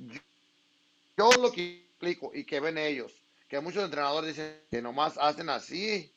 yo, 1.15 1.31
lo 1.39 1.49
que 1.49 1.85
explico 1.85 2.31
y 2.33 2.43
que 2.43 2.59
ven 2.59 2.77
ellos, 2.77 3.13
que 3.47 3.61
muchos 3.61 3.85
entrenadores 3.85 4.35
dicen 4.35 4.59
que 4.69 4.81
nomás 4.81 5.17
hacen 5.17 5.47
así, 5.47 6.11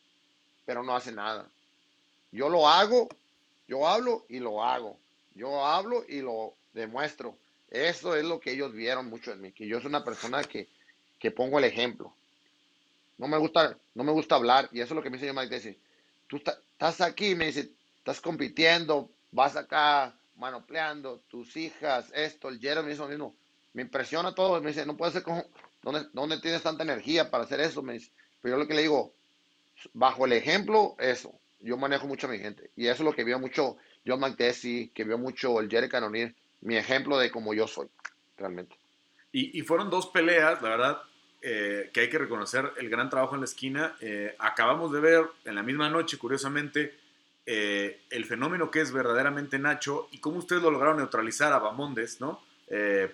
pero 0.65 0.83
no 0.83 0.97
hacen 0.97 1.15
nada. 1.15 1.49
Yo 2.33 2.49
lo 2.49 2.67
hago, 2.69 3.09
yo 3.69 3.87
hablo 3.87 4.27
y 4.29 4.41
lo 4.41 4.65
hago. 4.65 4.99
Yo 5.37 5.65
hablo 5.65 6.05
y 6.09 6.21
lo 6.21 6.55
demuestro. 6.73 7.39
Eso 7.71 8.17
es 8.17 8.25
lo 8.25 8.41
que 8.41 8.51
ellos 8.51 8.73
vieron 8.73 9.09
mucho 9.09 9.31
en 9.31 9.41
mí, 9.41 9.53
que 9.53 9.69
yo 9.69 9.79
soy 9.79 9.87
una 9.87 10.05
persona 10.05 10.43
que, 10.43 10.67
pongo 11.31 11.59
el 11.59 11.65
ejemplo. 11.65 12.13
No 13.19 13.29
me 13.29 13.39
gusta, 13.39 13.79
no 13.95 14.03
me 14.03 14.11
gusta 14.11 14.35
hablar, 14.35 14.69
y 14.73 14.81
eso 14.81 14.95
es 14.95 14.97
lo 14.97 15.03
que 15.03 15.11
me 15.11 15.17
dice 15.17 15.33
Mike 15.33 15.55
dice, 15.55 15.79
tú 16.27 16.39
estás 16.39 17.01
aquí, 17.01 17.37
me 17.37 17.47
dice, 17.47 17.71
estás 18.07 18.21
compitiendo, 18.21 19.11
vas 19.33 19.57
acá 19.57 20.15
manopleando, 20.37 21.23
tus 21.29 21.57
hijas, 21.57 22.13
esto, 22.15 22.49
el 22.49 22.61
Jeremy, 22.61 22.93
eso 22.93 23.09
mismo. 23.09 23.35
Me 23.73 23.83
impresiona 23.83 24.33
todo, 24.33 24.61
me 24.61 24.69
dice, 24.69 24.87
no 24.87 24.97
puede 24.97 25.11
ser 25.11 25.25
como, 25.25 25.45
¿dónde, 25.83 26.07
¿dónde 26.13 26.41
tienes 26.41 26.63
tanta 26.63 26.85
energía 26.85 27.33
para 27.33 27.43
hacer 27.43 27.59
eso? 27.59 27.83
Me 27.83 27.95
dice, 27.95 28.13
pero 28.41 28.55
yo 28.55 28.63
lo 28.63 28.69
que 28.69 28.75
le 28.75 28.83
digo, 28.83 29.13
bajo 29.93 30.25
el 30.25 30.35
ejemplo, 30.35 30.95
eso. 31.01 31.35
Yo 31.59 31.77
manejo 31.77 32.07
mucho 32.07 32.29
a 32.29 32.31
mi 32.31 32.39
gente. 32.39 32.71
Y 32.77 32.87
eso 32.87 33.03
es 33.03 33.07
lo 33.07 33.13
que 33.13 33.25
vio 33.25 33.41
mucho 33.41 33.77
John 34.07 34.21
McDessie, 34.21 34.93
que 34.95 35.03
vio 35.03 35.19
mucho 35.19 35.59
el 35.59 35.69
Jerry 35.69 35.89
Cannonier 35.89 36.33
mi 36.61 36.77
ejemplo 36.77 37.19
de 37.19 37.33
cómo 37.33 37.55
yo 37.55 37.67
soy, 37.67 37.89
realmente. 38.39 38.77
Y, 39.33 39.61
fueron 39.63 39.91
dos 39.91 40.07
peleas, 40.07 40.63
la 40.63 40.69
verdad, 40.69 41.03
eh, 41.43 41.91
que 41.93 42.01
hay 42.01 42.09
que 42.09 42.19
reconocer 42.19 42.73
el 42.79 42.89
gran 42.89 43.11
trabajo 43.11 43.35
en 43.35 43.43
la 43.43 43.45
esquina. 43.45 43.97
Eh, 44.01 44.35
acabamos 44.39 44.93
de 44.93 45.01
ver 45.01 45.27
en 45.45 45.57
la 45.57 45.63
misma 45.63 45.91
noche, 45.91 46.17
curiosamente, 46.17 46.95
eh, 47.47 48.03
el 48.11 48.25
fenómeno 48.25 48.71
que 48.71 48.81
es 48.81 48.93
verdaderamente 48.93 49.59
Nacho 49.59 50.09
y 50.13 50.19
cómo 50.19 50.39
ustedes 50.39 50.63
lo 50.63 50.71
lograron 50.71 50.99
neutralizar 50.99 51.53
a 51.53 51.59
Bamondes, 51.59 52.21
¿no? 52.21 52.45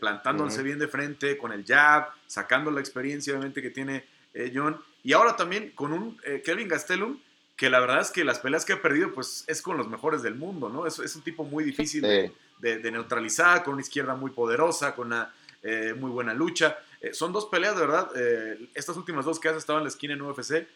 plantándose 0.01 0.63
bien 0.63 0.79
de 0.79 0.89
frente, 0.89 1.37
con 1.37 1.53
el 1.53 1.63
jab, 1.67 2.09
sacando 2.27 2.71
la 2.71 2.81
experiencia 2.81 3.35
obviamente 3.35 3.61
que 3.61 3.69
tiene 3.69 4.07
John. 4.55 4.81
Y 5.05 5.13
ahora 5.13 5.37
también 5.37 5.73
con 5.75 5.93
un 5.93 6.17
Kelvin 6.43 6.69
Gastelum 6.69 7.19
que 7.57 7.71
la 7.71 7.81
verdad 7.81 8.01
es 8.01 8.11
que 8.11 8.25
las 8.25 8.39
peleas 8.39 8.65
que 8.65 8.73
ha 8.73 8.83
perdido, 8.83 9.13
pues 9.13 9.45
es 9.47 9.63
con 9.63 9.77
los 9.77 9.89
mejores 9.89 10.23
del 10.23 10.35
mundo, 10.35 10.69
¿no? 10.69 10.87
Es, 10.87 10.99
es 10.99 11.15
un 11.15 11.23
tipo 11.23 11.45
muy 11.45 11.65
difícil 11.65 12.03
de, 12.03 12.33
de, 12.59 12.91
neutralizar, 12.91 13.63
con 13.63 13.75
una 13.75 13.83
izquierda 13.83 14.15
muy 14.15 14.31
poderosa, 14.31 14.95
con 14.95 15.09
una 15.09 15.33
eh, 15.63 15.95
muy 15.97 16.11
buena 16.11 16.35
lucha. 16.35 16.79
Eh, 17.01 17.15
son 17.15 17.33
dos 17.33 17.47
peleas, 17.47 17.77
de 17.77 17.81
verdad, 17.81 18.11
eh, 18.17 18.69
estas 18.75 18.97
últimas 18.97 19.25
dos 19.25 19.39
que 19.39 19.49
has 19.49 19.57
estado 19.57 19.79
en 19.79 19.85
la 19.85 19.91
esquina 19.91 20.15
en 20.15 20.23
UFC, 20.23 20.67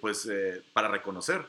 pues 0.00 0.28
para 0.72 0.88
reconocer. 0.88 1.44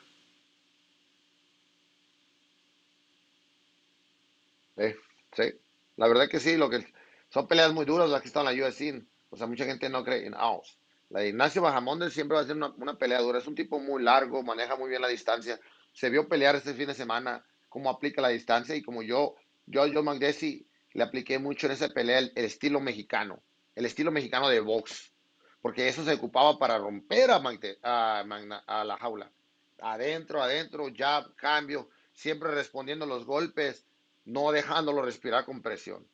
La 5.97 6.07
verdad 6.07 6.27
que 6.29 6.39
sí, 6.39 6.57
lo 6.57 6.69
que 6.69 6.85
son 7.29 7.47
peleas 7.47 7.73
muy 7.73 7.85
duras 7.85 8.09
las 8.09 8.21
que 8.21 8.27
están 8.27 8.47
en 8.47 8.59
la 8.59 8.67
UFC. 8.67 9.03
O 9.29 9.37
sea, 9.37 9.47
mucha 9.47 9.65
gente 9.65 9.89
no 9.89 10.03
cree 10.03 10.25
en 10.25 10.33
AOS. 10.33 10.77
La 11.09 11.21
de 11.21 11.29
Ignacio 11.29 11.61
Bajamonde 11.61 12.09
siempre 12.09 12.35
va 12.35 12.41
a 12.41 12.45
ser 12.45 12.55
una, 12.55 12.73
una 12.77 12.97
pelea 12.97 13.19
dura. 13.19 13.39
Es 13.39 13.47
un 13.47 13.55
tipo 13.55 13.79
muy 13.79 14.01
largo, 14.01 14.43
maneja 14.43 14.75
muy 14.75 14.89
bien 14.89 15.01
la 15.01 15.07
distancia. 15.07 15.59
Se 15.93 16.09
vio 16.09 16.27
pelear 16.27 16.55
este 16.55 16.73
fin 16.73 16.87
de 16.87 16.93
semana, 16.93 17.45
cómo 17.69 17.89
aplica 17.89 18.21
la 18.21 18.29
distancia 18.29 18.75
y 18.75 18.81
como 18.81 19.01
yo 19.01 19.35
yo 19.71 19.83
a 19.83 19.89
John 19.93 20.19
le 20.19 21.03
apliqué 21.03 21.39
mucho 21.39 21.67
en 21.67 21.73
esa 21.73 21.87
pelea 21.89 22.19
el, 22.19 22.31
estilo 22.35 22.81
mexicano, 22.81 23.41
el 23.75 23.85
estilo 23.85 24.11
mexicano 24.11 24.49
de 24.49 24.59
box, 24.59 25.13
porque 25.61 25.87
eso 25.87 26.03
se 26.03 26.13
ocupaba 26.13 26.59
para 26.59 26.77
romper 26.77 27.31
a, 27.31 27.41
a, 27.81 28.83
la 28.83 28.97
jaula. 28.97 29.31
Adentro, 29.79 30.43
adentro, 30.43 30.87
jab, 30.93 31.33
cambio, 31.35 31.89
siempre 32.13 32.51
respondiendo 32.51 33.05
los 33.05 33.25
golpes, 33.25 33.85
no 34.25 34.51
dejándolo 34.51 35.01
respirar 35.01 35.45
con 35.45 35.61
presión. 35.61 36.07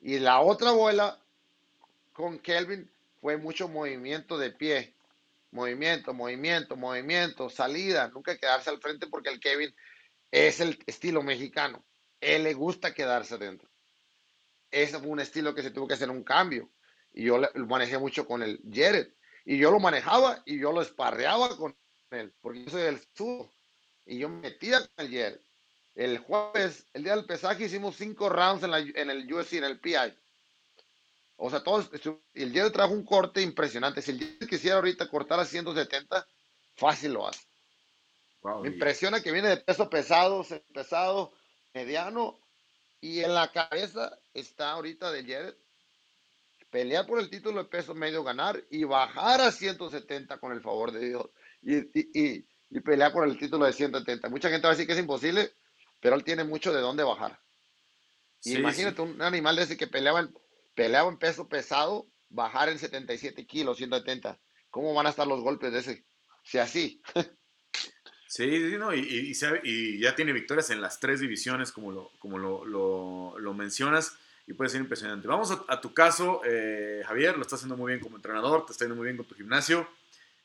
Y 0.00 0.18
la 0.18 0.40
otra 0.40 0.72
bola 0.72 1.18
con 2.12 2.38
Kelvin 2.38 2.90
fue 3.20 3.36
mucho 3.36 3.68
movimiento 3.68 4.38
de 4.38 4.50
pie, 4.50 4.94
movimiento, 5.50 6.14
movimiento, 6.14 6.76
movimiento, 6.76 7.50
salida, 7.50 8.08
nunca 8.08 8.36
quedarse 8.36 8.70
al 8.70 8.80
frente 8.80 9.06
porque 9.06 9.30
el 9.30 9.40
Kevin 9.40 9.74
es 10.30 10.60
el 10.60 10.78
estilo 10.86 11.22
mexicano 11.22 11.82
él 12.20 12.44
le 12.44 12.54
gusta 12.54 12.94
quedarse 12.94 13.38
dentro. 13.38 13.68
Ese 14.70 14.98
fue 14.98 15.08
un 15.08 15.20
estilo 15.20 15.54
que 15.54 15.62
se 15.62 15.70
tuvo 15.70 15.86
que 15.86 15.94
hacer 15.94 16.10
un 16.10 16.24
cambio. 16.24 16.70
Y 17.12 17.24
yo 17.24 17.38
lo 17.38 17.66
manejé 17.66 17.98
mucho 17.98 18.26
con 18.26 18.42
el 18.42 18.60
Jared. 18.70 19.08
Y 19.44 19.58
yo 19.58 19.70
lo 19.70 19.80
manejaba 19.80 20.42
y 20.44 20.58
yo 20.58 20.72
lo 20.72 20.82
esparreaba 20.82 21.56
con 21.56 21.74
él, 22.10 22.34
porque 22.40 22.64
yo 22.64 22.70
soy 22.70 22.82
el 22.82 23.00
sur. 23.14 23.48
Y 24.04 24.18
yo 24.18 24.28
me 24.28 24.40
metía 24.40 24.80
con 24.80 25.06
el 25.06 25.12
Jared. 25.12 25.40
El 25.98 26.18
jueves, 26.18 26.86
el 26.94 27.02
día 27.02 27.16
del 27.16 27.24
pesaje, 27.24 27.64
hicimos 27.64 27.96
cinco 27.96 28.28
rounds 28.28 28.62
en, 28.62 28.72
en 28.72 29.10
el 29.10 29.32
UFC, 29.32 29.54
en 29.54 29.64
el 29.64 29.80
PI. 29.80 30.14
O 31.34 31.50
sea, 31.50 31.64
todos, 31.64 31.90
el 32.34 32.52
Jared 32.52 32.70
trajo 32.70 32.92
un 32.92 33.04
corte 33.04 33.42
impresionante. 33.42 34.00
Si 34.00 34.12
el 34.12 34.20
Jared 34.20 34.48
quisiera 34.48 34.76
ahorita 34.76 35.08
cortar 35.08 35.40
a 35.40 35.44
170, 35.44 36.24
fácil 36.76 37.14
lo 37.14 37.26
hace. 37.26 37.40
me 38.62 38.68
impresiona 38.68 39.20
que 39.20 39.32
viene 39.32 39.48
de 39.48 39.56
peso 39.56 39.90
pesado, 39.90 40.46
pesado, 40.72 41.32
mediano 41.74 42.38
y 43.00 43.24
en 43.24 43.34
la 43.34 43.50
cabeza 43.50 44.16
está 44.34 44.70
ahorita 44.70 45.10
de 45.10 45.24
Jared 45.24 45.54
pelear 46.70 47.06
por 47.06 47.18
el 47.18 47.28
título 47.28 47.64
de 47.64 47.68
peso 47.68 47.92
medio, 47.96 48.22
ganar 48.22 48.62
y 48.70 48.84
bajar 48.84 49.40
a 49.40 49.50
170 49.50 50.38
con 50.38 50.52
el 50.52 50.60
favor 50.60 50.92
de 50.92 51.08
Dios 51.08 51.26
y, 51.60 51.78
y, 51.98 52.46
y, 52.70 52.80
pelear 52.82 53.12
por 53.12 53.26
el 53.26 53.36
título 53.36 53.66
de 53.66 53.72
170. 53.72 54.28
Mucha 54.28 54.48
gente 54.48 54.66
va 54.66 54.72
a 54.72 54.74
decir 54.74 54.86
que 54.86 54.92
es 54.92 54.98
imposible, 55.00 55.52
pero 56.00 56.16
él 56.16 56.24
tiene 56.24 56.44
mucho 56.44 56.72
de 56.72 56.80
dónde 56.80 57.04
bajar. 57.04 57.40
imagínate 58.44 59.02
un 59.02 59.20
animal 59.22 59.56
de 59.56 59.62
ese 59.62 59.76
que 59.76 59.86
peleaba 59.86 60.20
en, 60.20 60.34
peleaba 60.74 61.08
en 61.10 61.18
peso 61.18 61.48
pesado, 61.48 62.06
bajar 62.28 62.68
en 62.68 62.78
77 62.78 63.46
kilos, 63.46 63.78
170. 63.78 64.38
¿Cómo 64.70 64.94
van 64.94 65.06
a 65.06 65.10
estar 65.10 65.26
los 65.26 65.40
golpes 65.40 65.72
de 65.72 65.78
ese? 65.80 66.04
Si 66.44 66.58
así. 66.58 67.02
Sí, 68.30 68.76
no, 68.78 68.94
y, 68.94 69.32
y, 69.64 69.98
ya 69.98 70.14
tiene 70.14 70.34
victorias 70.34 70.68
en 70.68 70.82
las 70.82 71.00
tres 71.00 71.20
divisiones, 71.20 71.72
como 71.72 71.92
lo, 71.92 72.10
como 72.18 72.38
lo, 72.38 73.54
mencionas, 73.54 74.18
y 74.46 74.52
puede 74.52 74.68
ser 74.68 74.82
impresionante. 74.82 75.26
Vamos 75.26 75.50
a, 75.66 75.80
tu 75.80 75.94
caso, 75.94 76.42
eh, 76.44 77.02
Javier, 77.06 77.36
lo 77.36 77.42
estás 77.42 77.60
haciendo 77.60 77.78
muy 77.78 77.90
bien 77.90 78.00
como 78.00 78.16
entrenador, 78.16 78.66
te 78.66 78.72
está 78.72 78.84
yendo 78.84 78.96
muy 78.96 79.06
bien 79.06 79.16
con 79.16 79.24
tu 79.24 79.34
gimnasio. 79.34 79.88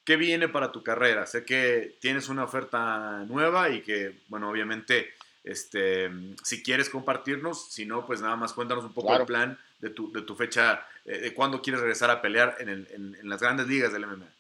¿qué 0.04 0.18
viene 0.18 0.50
para 0.50 0.72
tu 0.72 0.84
carrera? 0.84 1.26
Sé 1.26 1.46
que 1.46 1.98
tienes 2.00 2.30
una 2.30 2.44
oferta 2.44 3.24
nueva 3.28 3.70
y 3.70 3.82
que, 3.82 4.22
bueno, 4.28 4.50
obviamente, 4.50 5.14
este, 5.44 6.10
si 6.44 6.64
quieres 6.64 6.90
compartirnos, 6.90 7.70
si 7.70 7.86
no, 7.86 8.06
pues 8.06 8.22
nada 8.22 8.36
más 8.36 8.54
cuéntanos 8.54 8.86
un 8.86 8.94
poco 8.94 9.16
el 9.16 9.26
plan 9.26 9.60
de 9.80 9.90
tu, 9.90 10.12
de 10.12 10.22
tu 10.22 10.36
fecha, 10.36 10.86
eh, 11.06 11.20
de 11.20 11.34
cuándo 11.34 11.62
quieres 11.62 11.82
regresar 11.82 12.10
a 12.10 12.22
pelear 12.22 12.56
en, 12.60 12.70
el, 12.70 12.88
en, 12.92 13.30
las 13.30 13.42
grandes 13.42 13.68
ligas 13.68 13.92
del 13.92 14.08
MMA. 14.08 14.34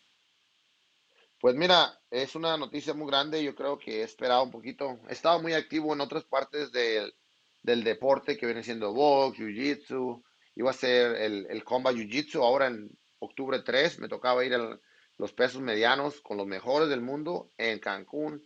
Pues 1.39 1.55
mira, 1.55 1.99
es 2.09 2.35
una 2.35 2.55
noticia 2.55 2.93
muy 2.93 3.07
grande, 3.07 3.43
yo 3.43 3.53
creo 3.53 3.77
que 3.77 3.99
he 3.99 4.03
esperado 4.03 4.43
un 4.43 4.51
poquito, 4.51 4.99
he 5.09 5.13
estado 5.13 5.41
muy 5.41 5.53
activo 5.53 5.93
en 5.93 5.99
otras 5.99 6.23
partes 6.23 6.71
del, 6.71 7.13
del 7.61 7.83
deporte 7.83 8.37
que 8.37 8.45
viene 8.45 8.63
siendo 8.63 8.93
box, 8.93 9.37
jiu-jitsu, 9.37 10.23
iba 10.55 10.69
a 10.69 10.73
ser 10.73 11.17
el, 11.17 11.47
el 11.49 11.65
combat 11.65 11.95
jiu-jitsu, 11.95 12.41
ahora 12.41 12.67
en 12.67 12.89
octubre 13.19 13.59
3 13.59 13.99
me 13.99 14.07
tocaba 14.07 14.45
ir 14.45 14.53
a 14.53 14.79
los 15.17 15.33
pesos 15.33 15.61
medianos 15.61 16.21
con 16.21 16.37
los 16.37 16.47
mejores 16.47 16.87
del 16.87 17.01
mundo 17.01 17.51
en 17.57 17.79
Cancún, 17.79 18.45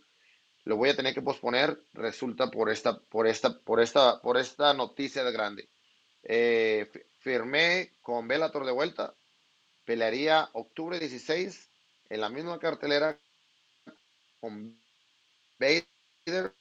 lo 0.68 0.76
voy 0.76 0.90
a 0.90 0.96
tener 0.96 1.14
que 1.14 1.22
posponer, 1.22 1.82
resulta 1.94 2.50
por 2.50 2.68
esta, 2.68 3.00
por 3.00 3.26
esta, 3.26 3.58
por 3.58 3.80
esta, 3.80 4.20
por 4.20 4.36
esta 4.36 4.74
noticia 4.74 5.24
de 5.24 5.32
grande. 5.32 5.70
Eh, 6.22 6.90
firmé 7.20 7.92
con 8.02 8.28
Bellator 8.28 8.66
de 8.66 8.72
vuelta, 8.72 9.14
pelearía 9.86 10.50
octubre 10.52 10.98
16 10.98 11.70
en 12.10 12.20
la 12.20 12.28
misma 12.28 12.58
cartelera 12.58 13.18
con 14.40 14.78
Bader 15.58 16.54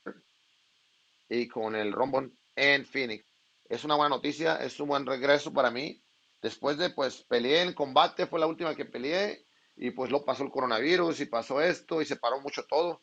y 1.28 1.50
con 1.50 1.76
el 1.76 1.92
Rombon 1.92 2.34
en 2.56 2.86
Phoenix. 2.86 3.26
Es 3.68 3.84
una 3.84 3.96
buena 3.96 4.16
noticia, 4.16 4.56
es 4.56 4.80
un 4.80 4.88
buen 4.88 5.06
regreso 5.06 5.52
para 5.52 5.70
mí. 5.70 6.02
Después 6.42 6.78
de, 6.78 6.92
pues, 6.92 7.24
peleé 7.24 7.64
en 7.64 7.74
combate, 7.74 8.26
fue 8.26 8.40
la 8.40 8.48
última 8.48 8.74
que 8.74 8.86
peleé, 8.86 9.46
y 9.76 9.92
pues 9.92 10.10
lo 10.12 10.24
pasó 10.24 10.44
el 10.44 10.50
coronavirus 10.50 11.20
y 11.20 11.26
pasó 11.26 11.60
esto 11.62 12.02
y 12.02 12.06
se 12.06 12.16
paró 12.16 12.40
mucho 12.40 12.66
todo 12.70 13.02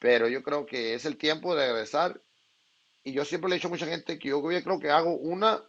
pero 0.00 0.26
yo 0.28 0.42
creo 0.42 0.66
que 0.66 0.94
es 0.94 1.04
el 1.04 1.16
tiempo 1.16 1.54
de 1.54 1.66
regresar. 1.66 2.20
Y 3.04 3.12
yo 3.12 3.24
siempre 3.24 3.48
le 3.48 3.54
he 3.54 3.58
dicho 3.58 3.68
a 3.68 3.70
mucha 3.70 3.86
gente 3.86 4.18
que 4.18 4.30
yo 4.30 4.42
creo 4.42 4.80
que 4.80 4.90
hago 4.90 5.14
una 5.14 5.62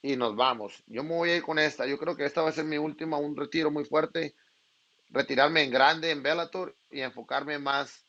y 0.00 0.16
nos 0.16 0.34
vamos. 0.34 0.82
Yo 0.86 1.02
me 1.02 1.14
voy 1.14 1.30
a 1.30 1.36
ir 1.36 1.42
con 1.42 1.58
esta. 1.58 1.86
Yo 1.86 1.98
creo 1.98 2.16
que 2.16 2.24
esta 2.24 2.42
va 2.42 2.48
a 2.48 2.52
ser 2.52 2.64
mi 2.64 2.78
última, 2.78 3.18
un 3.18 3.36
retiro 3.36 3.70
muy 3.70 3.84
fuerte. 3.84 4.34
Retirarme 5.10 5.62
en 5.62 5.70
grande 5.70 6.10
en 6.10 6.22
Bellator 6.22 6.76
y 6.90 7.00
enfocarme 7.00 7.58
más 7.58 8.04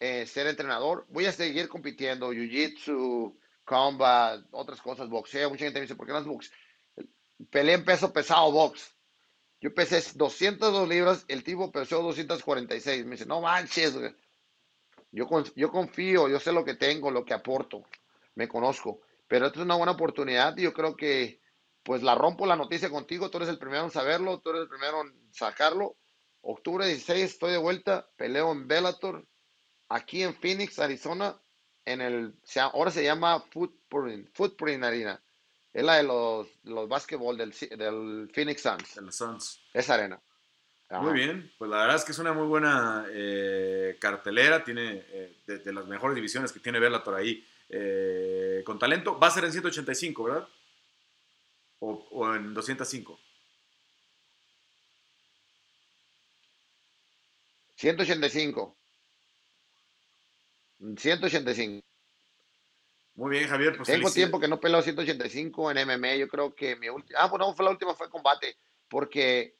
en 0.00 0.26
ser 0.26 0.48
entrenador. 0.48 1.06
Voy 1.08 1.26
a 1.26 1.32
seguir 1.32 1.68
compitiendo, 1.68 2.32
jiu-jitsu, 2.32 3.36
combat, 3.64 4.44
otras 4.50 4.80
cosas, 4.82 5.08
boxeo. 5.08 5.48
Mucha 5.48 5.64
gente 5.64 5.78
me 5.78 5.86
dice, 5.86 5.96
¿por 5.96 6.06
qué 6.06 6.12
no 6.12 6.18
es 6.18 6.26
box? 6.26 6.50
Peleé 7.50 7.76
en 7.76 7.84
peso 7.84 8.12
pesado, 8.12 8.50
box. 8.50 8.94
Yo 9.60 9.72
pesé 9.72 10.02
202 10.14 10.88
libras, 10.88 11.24
el 11.28 11.42
tipo 11.42 11.72
pesó 11.72 12.02
246. 12.02 13.04
Me 13.06 13.12
dice, 13.12 13.26
no 13.26 13.40
manches, 13.40 13.94
yo, 15.14 15.28
yo 15.54 15.70
confío, 15.70 16.28
yo 16.28 16.40
sé 16.40 16.52
lo 16.52 16.64
que 16.64 16.74
tengo, 16.74 17.10
lo 17.10 17.24
que 17.24 17.34
aporto, 17.34 17.84
me 18.34 18.48
conozco. 18.48 19.00
Pero 19.28 19.46
esto 19.46 19.60
es 19.60 19.64
una 19.64 19.76
buena 19.76 19.92
oportunidad 19.92 20.56
y 20.56 20.62
yo 20.62 20.72
creo 20.72 20.96
que 20.96 21.40
pues 21.82 22.02
la 22.02 22.14
rompo 22.14 22.46
la 22.46 22.56
noticia 22.56 22.90
contigo, 22.90 23.30
tú 23.30 23.38
eres 23.38 23.48
el 23.48 23.58
primero 23.58 23.84
en 23.84 23.90
saberlo, 23.90 24.40
tú 24.40 24.50
eres 24.50 24.62
el 24.62 24.68
primero 24.68 25.02
en 25.02 25.32
sacarlo. 25.32 25.96
Octubre 26.40 26.86
16 26.86 27.24
estoy 27.24 27.52
de 27.52 27.58
vuelta, 27.58 28.08
peleo 28.16 28.52
en 28.52 28.66
Bellator, 28.66 29.26
aquí 29.88 30.22
en 30.22 30.34
Phoenix, 30.34 30.78
Arizona, 30.78 31.40
en 31.84 32.00
el, 32.00 32.34
ahora 32.72 32.90
se 32.90 33.04
llama 33.04 33.40
Footprint, 33.40 34.30
Footprint 34.32 34.82
Arena. 34.82 35.22
Es 35.72 35.84
la 35.84 35.96
de 35.96 36.04
los, 36.04 36.48
los 36.62 36.88
básquetbol 36.88 37.36
del, 37.36 37.50
del 37.50 38.30
Phoenix 38.32 38.62
Suns. 38.62 38.94
De 38.94 39.02
los 39.02 39.16
Suns. 39.16 39.60
Esa 39.72 39.94
arena. 39.94 40.20
Muy 40.90 41.12
bien, 41.12 41.50
pues 41.58 41.70
la 41.70 41.78
verdad 41.78 41.96
es 41.96 42.04
que 42.04 42.12
es 42.12 42.18
una 42.18 42.32
muy 42.32 42.46
buena 42.46 43.06
eh, 43.10 43.96
cartelera, 43.98 44.62
tiene 44.62 45.04
eh, 45.08 45.36
de, 45.46 45.72
las 45.72 45.86
mejores 45.86 46.14
divisiones 46.14 46.52
que 46.52 46.60
tiene 46.60 46.78
Bellator 46.78 47.14
ahí 47.14 47.44
eh, 47.68 48.62
con 48.64 48.78
talento. 48.78 49.18
Va 49.18 49.28
a 49.28 49.30
ser 49.30 49.44
en 49.44 49.52
185, 49.52 50.24
¿verdad? 50.24 50.48
O, 51.80 52.06
o 52.10 52.34
en 52.34 52.54
205. 52.54 53.18
185. 57.76 58.76
185. 60.96 61.84
Muy 63.16 63.30
bien, 63.30 63.48
Javier. 63.48 63.76
Pues 63.76 63.88
Tengo 63.88 64.10
tiempo 64.10 64.40
que 64.40 64.48
no 64.48 64.60
peleo 64.60 64.82
185 64.82 65.70
en 65.70 65.86
MMA. 65.86 66.16
Yo 66.16 66.28
creo 66.28 66.54
que 66.54 66.76
mi 66.76 66.88
última. 66.88 67.20
Ah, 67.20 67.28
bueno, 67.28 67.52
fue 67.54 67.64
la 67.64 67.70
última, 67.70 67.94
fue 67.94 68.10
combate. 68.10 68.56
Porque 68.88 69.56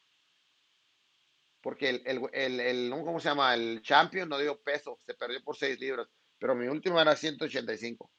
porque 1.64 1.88
el, 1.88 2.28
el, 2.34 2.60
el, 2.60 2.90
¿cómo 2.90 3.18
se 3.18 3.30
llama? 3.30 3.54
El 3.54 3.80
champion 3.80 4.28
no 4.28 4.36
dio 4.36 4.60
peso, 4.60 5.00
se 5.06 5.14
perdió 5.14 5.42
por 5.42 5.56
6 5.56 5.80
libras, 5.80 6.06
pero 6.38 6.54
mi 6.54 6.66
último 6.66 7.00
era 7.00 7.16
185. 7.16 8.12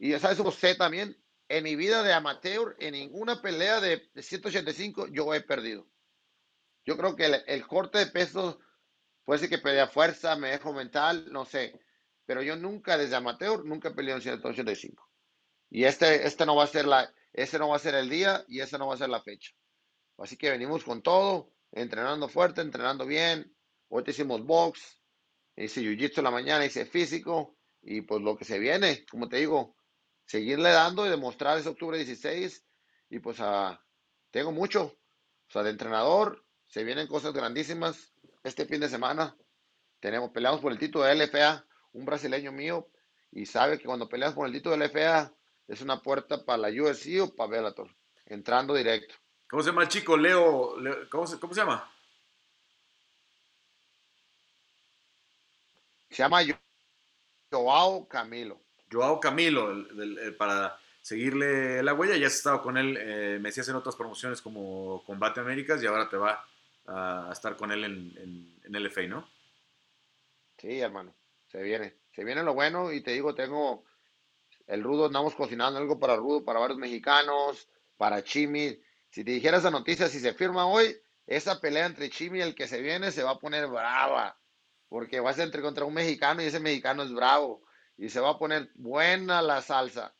Y 0.00 0.12
sabes, 0.18 0.38
sé 0.56 0.74
también, 0.74 1.16
en 1.48 1.62
mi 1.62 1.76
vida 1.76 2.02
de 2.02 2.12
amateur, 2.12 2.74
en 2.80 2.94
ninguna 2.94 3.40
pelea 3.40 3.80
de, 3.80 4.10
185 4.20 5.06
yo 5.06 5.32
he 5.32 5.40
perdido. 5.40 5.86
Yo 6.84 6.96
creo 6.96 7.14
que 7.14 7.26
el, 7.46 7.64
corte 7.68 7.98
de 7.98 8.06
peso 8.08 8.58
puede 9.24 9.38
ser 9.38 9.50
que 9.50 9.58
pelea 9.58 9.86
fuerza, 9.86 10.34
me 10.34 10.50
dejo 10.50 10.72
mental, 10.72 11.28
no 11.30 11.44
sé, 11.44 11.80
pero 12.26 12.42
yo 12.42 12.56
nunca 12.56 12.98
desde 12.98 13.14
amateur, 13.14 13.64
nunca 13.64 13.94
peleado 13.94 14.18
en 14.18 14.22
185. 14.22 15.08
Y 15.70 15.84
este, 15.84 16.26
este 16.26 16.44
no 16.44 16.56
va 16.56 16.64
a 16.64 16.66
ser 16.66 16.86
la, 16.86 17.14
este 17.32 17.56
no 17.60 17.68
va 17.68 17.76
a 17.76 17.78
ser 17.78 17.94
el 17.94 18.10
día 18.10 18.44
y 18.48 18.58
este 18.58 18.78
no 18.78 18.88
va 18.88 18.94
a 18.94 18.98
ser 18.98 19.10
la 19.10 19.22
fecha. 19.22 19.52
Así 20.18 20.36
que 20.36 20.50
venimos 20.50 20.82
con 20.82 21.02
todo 21.02 21.52
entrenando 21.72 22.28
fuerte, 22.28 22.60
entrenando 22.60 23.06
bien. 23.06 23.54
Hoy 23.88 24.04
te 24.04 24.10
hicimos 24.12 24.44
box, 24.44 25.00
hice 25.56 25.82
jiu-jitsu 25.82 26.22
la 26.22 26.30
mañana, 26.30 26.64
hice 26.64 26.86
físico 26.86 27.56
y 27.82 28.02
pues 28.02 28.22
lo 28.22 28.36
que 28.36 28.44
se 28.44 28.58
viene, 28.58 29.04
como 29.10 29.28
te 29.28 29.38
digo, 29.38 29.76
seguirle 30.24 30.70
dando 30.70 31.06
y 31.06 31.10
demostrar 31.10 31.58
ese 31.58 31.68
octubre 31.68 31.98
16 31.98 32.64
y 33.10 33.18
pues 33.18 33.40
uh, 33.40 33.76
tengo 34.30 34.52
mucho, 34.52 34.84
o 34.84 35.50
sea, 35.50 35.62
de 35.62 35.70
entrenador, 35.70 36.44
se 36.68 36.84
vienen 36.84 37.08
cosas 37.08 37.32
grandísimas 37.32 38.12
este 38.44 38.64
fin 38.64 38.80
de 38.80 38.88
semana. 38.88 39.36
Tenemos, 39.98 40.30
peleamos 40.30 40.60
por 40.60 40.72
el 40.72 40.78
título 40.78 41.04
de 41.04 41.14
LFA, 41.16 41.66
un 41.92 42.04
brasileño 42.04 42.52
mío, 42.52 42.88
y 43.32 43.46
sabe 43.46 43.78
que 43.78 43.84
cuando 43.84 44.08
peleas 44.08 44.34
por 44.34 44.46
el 44.46 44.52
título 44.52 44.76
de 44.76 44.86
LFA 44.86 45.34
es 45.66 45.82
una 45.82 46.00
puerta 46.00 46.44
para 46.44 46.58
la 46.58 46.68
UFC 46.68 47.20
o 47.20 47.34
para 47.34 47.50
Bellator, 47.50 47.94
entrando 48.26 48.74
directo. 48.74 49.16
¿Cómo 49.50 49.64
se 49.64 49.70
llama 49.70 49.82
el 49.82 49.88
chico? 49.88 50.16
Leo, 50.16 50.76
¿cómo, 51.10 51.26
se, 51.26 51.36
llama? 51.56 51.92
Se 56.08 56.22
llama 56.22 56.38
Joao 57.50 58.06
Camilo. 58.06 58.60
Joao 58.90 59.18
Camilo, 59.18 59.88
para 60.38 60.78
seguirle 61.02 61.82
la 61.82 61.94
huella. 61.94 62.16
Ya 62.16 62.28
has 62.28 62.36
estado 62.36 62.62
con 62.62 62.76
él, 62.76 62.96
eh, 62.96 63.38
me 63.40 63.48
decías 63.48 63.68
en 63.68 63.74
otras 63.74 63.96
promociones 63.96 64.40
como 64.40 65.02
Combate 65.04 65.40
Américas 65.40 65.82
y 65.82 65.86
ahora 65.86 66.08
te 66.08 66.16
va 66.16 66.46
a, 66.86 67.30
estar 67.32 67.56
con 67.56 67.72
él 67.72 67.84
en, 67.84 68.56
en, 68.62 68.84
LFA, 68.84 69.02
¿no? 69.08 69.28
Sí, 70.58 70.78
hermano, 70.78 71.12
se 71.48 71.60
viene. 71.60 71.96
Se 72.14 72.22
viene 72.22 72.44
lo 72.44 72.54
bueno 72.54 72.92
y 72.92 73.00
te 73.00 73.10
digo, 73.10 73.34
tengo 73.34 73.82
el 74.68 74.84
rudo, 74.84 75.06
andamos 75.06 75.34
cocinando 75.34 75.80
algo 75.80 75.98
para 75.98 76.14
rudo, 76.14 76.44
para 76.44 76.60
varios 76.60 76.78
mexicanos, 76.78 77.66
para 77.96 78.22
Chimi 78.22 78.78
si 79.10 79.24
te 79.24 79.32
dijera 79.32 79.58
esa 79.58 79.70
noticia, 79.70 80.08
si 80.08 80.20
se 80.20 80.34
firma 80.34 80.66
hoy, 80.66 80.96
esa 81.26 81.60
pelea 81.60 81.86
entre 81.86 82.10
Chimi 82.10 82.38
y 82.38 82.42
el 82.42 82.54
que 82.54 82.68
se 82.68 82.80
viene 82.80 83.12
se 83.12 83.22
va 83.22 83.32
a 83.32 83.38
poner 83.38 83.66
brava. 83.66 84.36
Porque 84.88 85.20
va 85.20 85.30
a 85.30 85.34
ser 85.34 85.44
entre 85.44 85.62
contra 85.62 85.84
un 85.84 85.94
mexicano 85.94 86.42
y 86.42 86.46
ese 86.46 86.58
mexicano 86.58 87.02
es 87.02 87.12
bravo. 87.12 87.62
Y 87.96 88.08
se 88.08 88.20
va 88.20 88.30
a 88.30 88.38
poner 88.38 88.70
buena 88.74 89.40
la 89.42 89.62
salsa. 89.62 90.12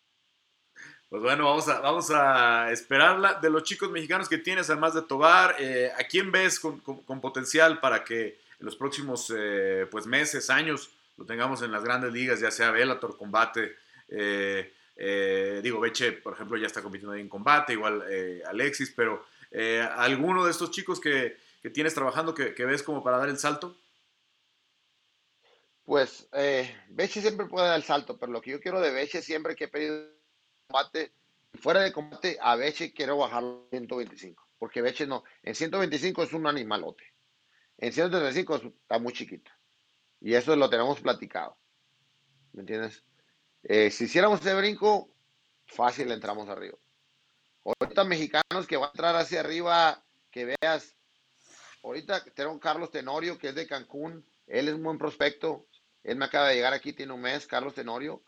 Pues 1.09 1.23
bueno, 1.23 1.47
vamos 1.47 1.69
a, 1.69 1.81
vamos 1.81 2.11
a 2.13 2.71
esperarla. 2.71 3.35
De 3.35 3.51
los 3.51 3.65
chicos 3.65 3.91
mexicanos 3.91 4.29
que 4.29 4.39
tienes, 4.39 4.71
además 4.71 4.95
de 4.95 5.03
Tobar, 5.03 5.57
eh, 5.59 5.91
¿a 5.99 6.05
quién 6.05 6.31
ves 6.31 6.61
con, 6.61 6.81
potencial 7.21 7.81
para 7.81 8.05
que 8.05 8.39
en 8.61 8.67
los 8.67 8.77
próximos 8.77 9.33
eh, 9.37 9.89
pues 9.91 10.07
meses, 10.07 10.51
años, 10.51 10.91
lo 11.17 11.25
tengamos 11.25 11.63
en 11.63 11.73
las 11.73 11.83
grandes 11.83 12.13
ligas, 12.13 12.39
ya 12.39 12.53
sea 12.53 12.71
Bellator, 12.71 13.17
Combate, 13.17 13.75
eh, 14.09 14.73
eh, 15.03 15.61
digo, 15.63 15.81
Beche, 15.81 16.13
por 16.13 16.35
ejemplo, 16.35 16.59
ya 16.59 16.67
está 16.67 16.83
compitiendo 16.83 17.15
ahí 17.15 17.23
en 17.23 17.29
combate, 17.31 17.73
igual 17.73 18.05
eh, 18.11 18.43
Alexis, 18.47 18.93
pero 18.95 19.25
eh, 19.51 19.81
¿alguno 19.97 20.45
de 20.45 20.51
estos 20.51 20.71
chicos 20.71 21.01
que, 21.01 21.39
tienes 21.73 21.95
trabajando 21.95 22.35
que, 22.35 22.53
ves 22.67 22.83
como 22.83 23.03
para 23.03 23.17
dar 23.17 23.31
el 23.31 23.39
salto? 23.39 23.75
Pues 25.85 26.29
Beche 26.91 27.23
siempre 27.23 27.47
puede 27.47 27.67
dar 27.67 27.77
el 27.77 27.83
salto, 27.83 28.19
pero 28.19 28.31
lo 28.31 28.43
que 28.43 28.51
yo 28.51 28.61
quiero 28.61 28.79
de 28.79 28.93
Beche 28.93 29.23
siempre 29.23 29.57
que 29.57 29.65
he 29.65 29.69
pedido 29.69 30.07
combate, 30.67 31.15
fuera 31.55 31.81
de 31.81 31.95
combate, 31.95 32.37
a 32.39 32.57
Beche 32.57 32.93
quiero 32.93 33.17
bajar 33.17 33.43
a 33.43 33.71
125, 33.71 34.47
porque 34.59 34.83
Beche 34.83 35.07
no, 35.07 35.25
en 35.43 35.55
125 35.55 36.25
es 36.25 36.33
un 36.35 36.47
animalote, 36.47 37.05
en 37.79 37.91
135 37.91 38.57
está 38.57 38.99
muy 38.99 39.15
chiquito, 39.15 39.51
y 40.21 40.35
eso 40.35 40.55
lo 40.57 40.69
tenemos 40.69 41.01
platicado, 41.01 41.57
¿me 42.53 42.61
entiendes? 42.61 43.03
Eh, 43.63 43.91
si 43.91 44.05
hiciéramos 44.05 44.41
ese 44.41 44.55
brinco, 44.55 45.11
fácil 45.67 46.11
entramos 46.11 46.49
arriba. 46.49 46.79
Ahorita 47.65 48.05
mexicanos 48.05 48.67
que 48.67 48.77
van 48.77 48.89
a 48.89 48.93
entrar 48.93 49.17
hacia 49.17 49.41
arriba, 49.41 50.03
que 50.31 50.45
veas 50.45 50.97
ahorita 51.83 52.25
tengo 52.35 52.59
Carlos 52.59 52.91
Tenorio, 52.91 53.39
que 53.39 53.49
es 53.49 53.55
de 53.55 53.67
Cancún. 53.67 54.27
Él 54.47 54.69
es 54.69 54.75
un 54.75 54.83
buen 54.83 54.99
prospecto. 54.99 55.67
Él 56.03 56.17
me 56.17 56.25
acaba 56.25 56.49
de 56.49 56.57
llegar 56.57 56.73
aquí, 56.73 56.93
tiene 56.93 57.13
un 57.13 57.21
mes, 57.21 57.47
Carlos 57.47 57.75
Tenorio. 57.75 58.23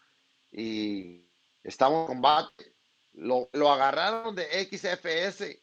Y 0.51 1.27
estamos 1.63 2.03
en 2.03 2.17
combate. 2.17 2.75
Lo, 3.15 3.49
lo 3.53 3.71
agarraron 3.71 4.35
de 4.35 4.45
XFS. 4.65 5.63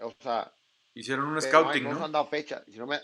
O 0.00 0.14
sea. 0.20 0.52
Hicieron 0.94 1.26
un 1.26 1.40
scouting, 1.40 1.84
¿no? 1.84 1.94
No 1.94 2.04
han 2.06 2.12
dado 2.12 2.26
fecha. 2.26 2.64
Si 2.66 2.78
no 2.78 2.86
me... 2.86 3.00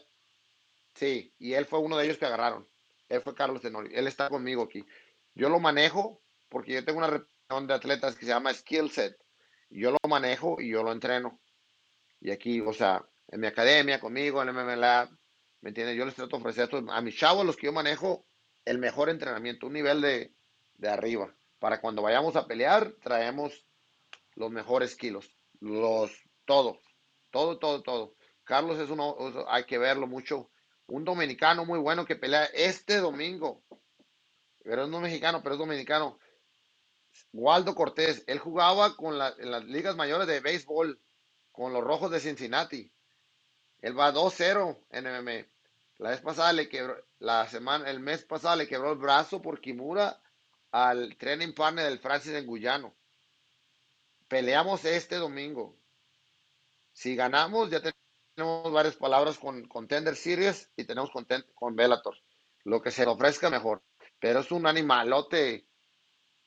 Sí, 0.95 1.35
y 1.39 1.55
él 1.55 1.67
fue 1.67 1.81
uno 1.81 1.97
de 1.97 2.05
ellos 2.05 2.19
que 2.19 2.27
agarraron. 2.27 2.69
Él 3.09 3.21
fue 3.23 3.35
Carlos 3.35 3.63
Tenorio. 3.63 3.91
Él 3.95 4.07
está 4.07 4.29
conmigo 4.29 4.63
aquí. 4.63 4.85
Yo 5.35 5.49
lo 5.49 5.61
manejo 5.61 6.23
porque 6.49 6.73
yo 6.73 6.85
tengo 6.85 6.99
una 6.99 7.09
reputación 7.09 7.67
de 7.67 7.75
atletas 7.75 8.17
que 8.17 8.25
se 8.25 8.33
llama 8.33 8.55
Skill 8.55 8.91
Set. 8.91 9.17
Yo 9.71 9.91
lo 9.91 9.99
manejo 10.09 10.61
y 10.61 10.71
yo 10.71 10.83
lo 10.83 10.93
entreno. 10.93 11.41
Y 12.21 12.31
aquí, 12.31 12.61
o 12.61 12.73
sea, 12.73 13.05
en 13.29 13.41
mi 13.41 13.47
academia, 13.47 14.01
conmigo, 14.01 14.43
en 14.43 14.51
MMA 14.51 14.77
Lab, 14.77 15.11
¿me 15.61 15.71
entiendes? 15.71 15.97
Yo 15.97 16.05
les 16.05 16.15
trato 16.15 16.37
de 16.37 16.43
ofrecer 16.43 16.69
a 16.91 17.01
mis 17.01 17.17
chavos, 17.17 17.45
los 17.45 17.57
que 17.57 17.67
yo 17.67 17.73
manejo, 17.73 18.27
el 18.65 18.79
mejor 18.79 19.11
entrenamiento, 19.11 19.67
un 19.67 19.73
nivel 19.73 20.01
de, 20.01 20.35
de 20.75 20.89
arriba. 20.89 21.35
Para 21.59 21.81
cuando 21.81 22.03
vayamos 22.03 22.37
a 22.37 22.47
pelear, 22.47 22.93
traemos 23.03 23.67
los 24.35 24.51
mejores 24.51 24.97
kilos. 24.97 25.37
Los, 25.61 26.13
todo, 26.45 26.81
todo, 27.31 27.59
todo, 27.59 27.83
todo. 27.83 28.15
Carlos 28.45 28.79
es 28.79 28.91
uno, 28.91 29.17
hay 29.49 29.65
que 29.65 29.79
verlo 29.79 30.07
mucho. 30.07 30.51
Un 30.87 31.05
dominicano 31.05 31.65
muy 31.65 31.79
bueno 31.79 32.05
que 32.05 32.17
pelea 32.17 32.45
este 32.47 32.99
domingo. 32.99 33.63
Pero 34.63 34.87
no 34.87 35.01
mexicano, 35.01 35.43
pero 35.43 35.55
es 35.55 35.59
dominicano. 35.59 36.19
Waldo 37.33 37.75
Cortés, 37.75 38.25
él 38.27 38.39
jugaba 38.39 38.97
con 38.97 39.15
en 39.15 39.51
las 39.51 39.65
ligas 39.65 39.97
mayores 39.97 40.27
de 40.27 40.41
béisbol 40.41 41.01
con 41.53 41.73
los 41.73 41.85
Rojos 41.85 42.11
de 42.11 42.21
Cincinnati. 42.21 42.93
Él 43.81 43.99
va 43.99 44.13
2-0 44.13 44.79
en 44.91 45.05
MMA. 45.05 45.47
La 45.99 46.11
vez 46.11 46.21
pasada 46.21 46.53
le 46.53 46.69
quebró, 46.69 46.97
la 47.19 47.47
semana, 47.49 47.89
el 47.91 48.01
mes 48.01 48.25
pasado 48.25 48.57
le 48.57 48.67
quebró 48.67 48.93
el 48.93 48.99
brazo 48.99 49.41
por 49.41 49.61
Kimura 49.61 50.21
al 50.71 51.17
training 51.17 51.53
partner 51.55 51.85
del 51.85 52.01
Francis 52.01 52.33
en 52.33 52.47
Guyano. 52.47 52.97
Peleamos 54.27 54.85
este 54.85 55.17
domingo. 55.17 55.77
Si 56.93 57.15
ganamos, 57.15 57.71
ya 57.71 57.79
tenemos 57.79 58.04
varias 58.37 58.97
palabras 58.97 59.39
con 59.39 59.67
Contender 59.69 60.17
Series 60.17 60.71
y 60.77 60.85
tenemos 60.85 61.11
con, 61.11 61.27
con 61.55 61.77
Bellator. 61.77 62.17
Lo 62.65 62.83
que 62.83 62.91
se 62.91 63.07
ofrezca 63.07 63.51
mejor. 63.51 63.83
Pero 64.19 64.41
es 64.41 64.51
un 64.51 64.67
animalote. 64.67 65.67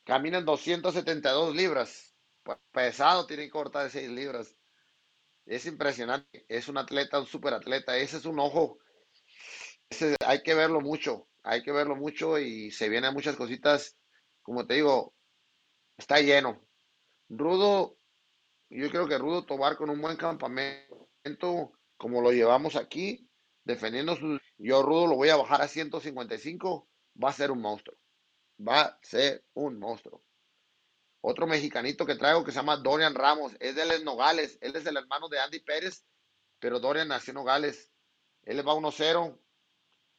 Camina 0.03 0.39
en 0.39 0.45
272 0.45 1.55
libras. 1.55 2.15
Pesado, 2.71 3.25
tiene 3.25 3.43
que 3.43 3.51
cortar 3.51 3.89
6 3.89 4.09
libras. 4.09 4.55
Es 5.45 5.65
impresionante. 5.65 6.45
Es 6.49 6.67
un 6.67 6.77
atleta, 6.77 7.19
un 7.19 7.27
super 7.27 7.53
atleta. 7.53 7.97
Ese 7.97 8.17
es 8.17 8.25
un 8.25 8.39
ojo. 8.39 8.79
hay 10.25 10.41
que 10.43 10.53
verlo 10.53 10.81
mucho. 10.81 11.27
Hay 11.43 11.63
que 11.63 11.71
verlo 11.71 11.95
mucho 11.95 12.39
y 12.39 12.71
se 12.71 12.89
vienen 12.89 13.13
muchas 13.13 13.35
cositas. 13.35 13.97
Como 14.41 14.65
te 14.65 14.75
digo, 14.75 15.13
está 15.97 16.19
lleno. 16.19 16.61
Rudo, 17.29 17.97
yo 18.69 18.89
creo 18.89 19.07
que 19.07 19.17
Rudo 19.17 19.45
Tobar 19.45 19.77
con 19.77 19.89
un 19.89 20.01
buen 20.01 20.17
campamento, 20.17 21.76
como 21.97 22.21
lo 22.21 22.31
llevamos 22.31 22.75
aquí, 22.75 23.29
defendiendo 23.63 24.15
su. 24.15 24.39
Yo, 24.57 24.81
Rudo, 24.81 25.07
lo 25.07 25.15
voy 25.15 25.29
a 25.29 25.35
bajar 25.35 25.61
a 25.61 25.67
155. 25.67 26.87
Va 27.23 27.29
a 27.29 27.33
ser 27.33 27.51
un 27.51 27.61
monstruo. 27.61 27.97
Va 28.65 28.81
a 28.81 28.99
ser 29.01 29.43
un 29.53 29.79
monstruo. 29.79 30.23
Otro 31.21 31.47
mexicanito 31.47 32.05
que 32.05 32.15
traigo 32.15 32.43
que 32.43 32.51
se 32.51 32.57
llama 32.57 32.77
Dorian 32.77 33.15
Ramos, 33.15 33.53
es 33.59 33.75
de 33.75 33.85
Les 33.85 34.03
Nogales, 34.03 34.57
él 34.61 34.75
es 34.75 34.85
el 34.85 34.97
hermano 34.97 35.27
de 35.27 35.39
Andy 35.39 35.59
Pérez, 35.59 36.05
pero 36.59 36.79
Dorian 36.79 37.07
nació 37.07 37.31
en 37.31 37.35
Nogales. 37.35 37.91
Él 38.43 38.65
va 38.65 38.73
1-0, 38.73 39.37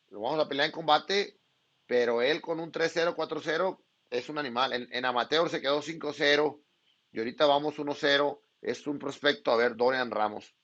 lo 0.09 0.21
vamos 0.21 0.41
a 0.41 0.49
pelear 0.49 0.67
en 0.67 0.73
combate, 0.73 1.41
pero 1.87 2.21
él 2.21 2.43
con 2.43 2.61
un 2.61 2.71
3-0, 2.71 3.14
4-0 3.14 3.83
es 4.11 4.29
un 4.29 4.38
animal. 4.38 4.88
En, 4.91 5.05
amateur 5.05 5.49
se 5.49 5.61
quedó 5.61 5.81
5-0 5.81 6.62
y 7.12 7.19
ahorita 7.19 7.47
vamos 7.47 7.79
1-0. 7.79 8.41
Es 8.61 8.87
un 8.87 8.99
prospecto 8.99 9.51
a 9.51 9.57
ver 9.57 9.77
Dorian 9.77 10.11
Ramos. 10.11 10.55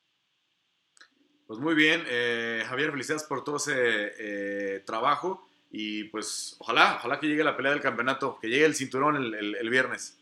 Pues 1.46 1.60
muy 1.60 1.74
bien, 1.74 2.02
eh, 2.08 2.64
Javier, 2.66 2.90
felicidades 2.90 3.24
por 3.24 3.44
todo 3.44 3.56
ese 3.56 3.74
eh, 3.76 4.80
trabajo 4.86 5.46
y 5.70 6.04
pues 6.04 6.56
ojalá, 6.58 6.96
ojalá 6.96 7.20
que 7.20 7.26
llegue 7.26 7.44
la 7.44 7.56
pelea 7.56 7.72
del 7.72 7.82
campeonato, 7.82 8.38
que 8.40 8.48
llegue 8.48 8.64
el 8.64 8.74
cinturón 8.74 9.16
el 9.16 9.70
viernes. 9.70 10.18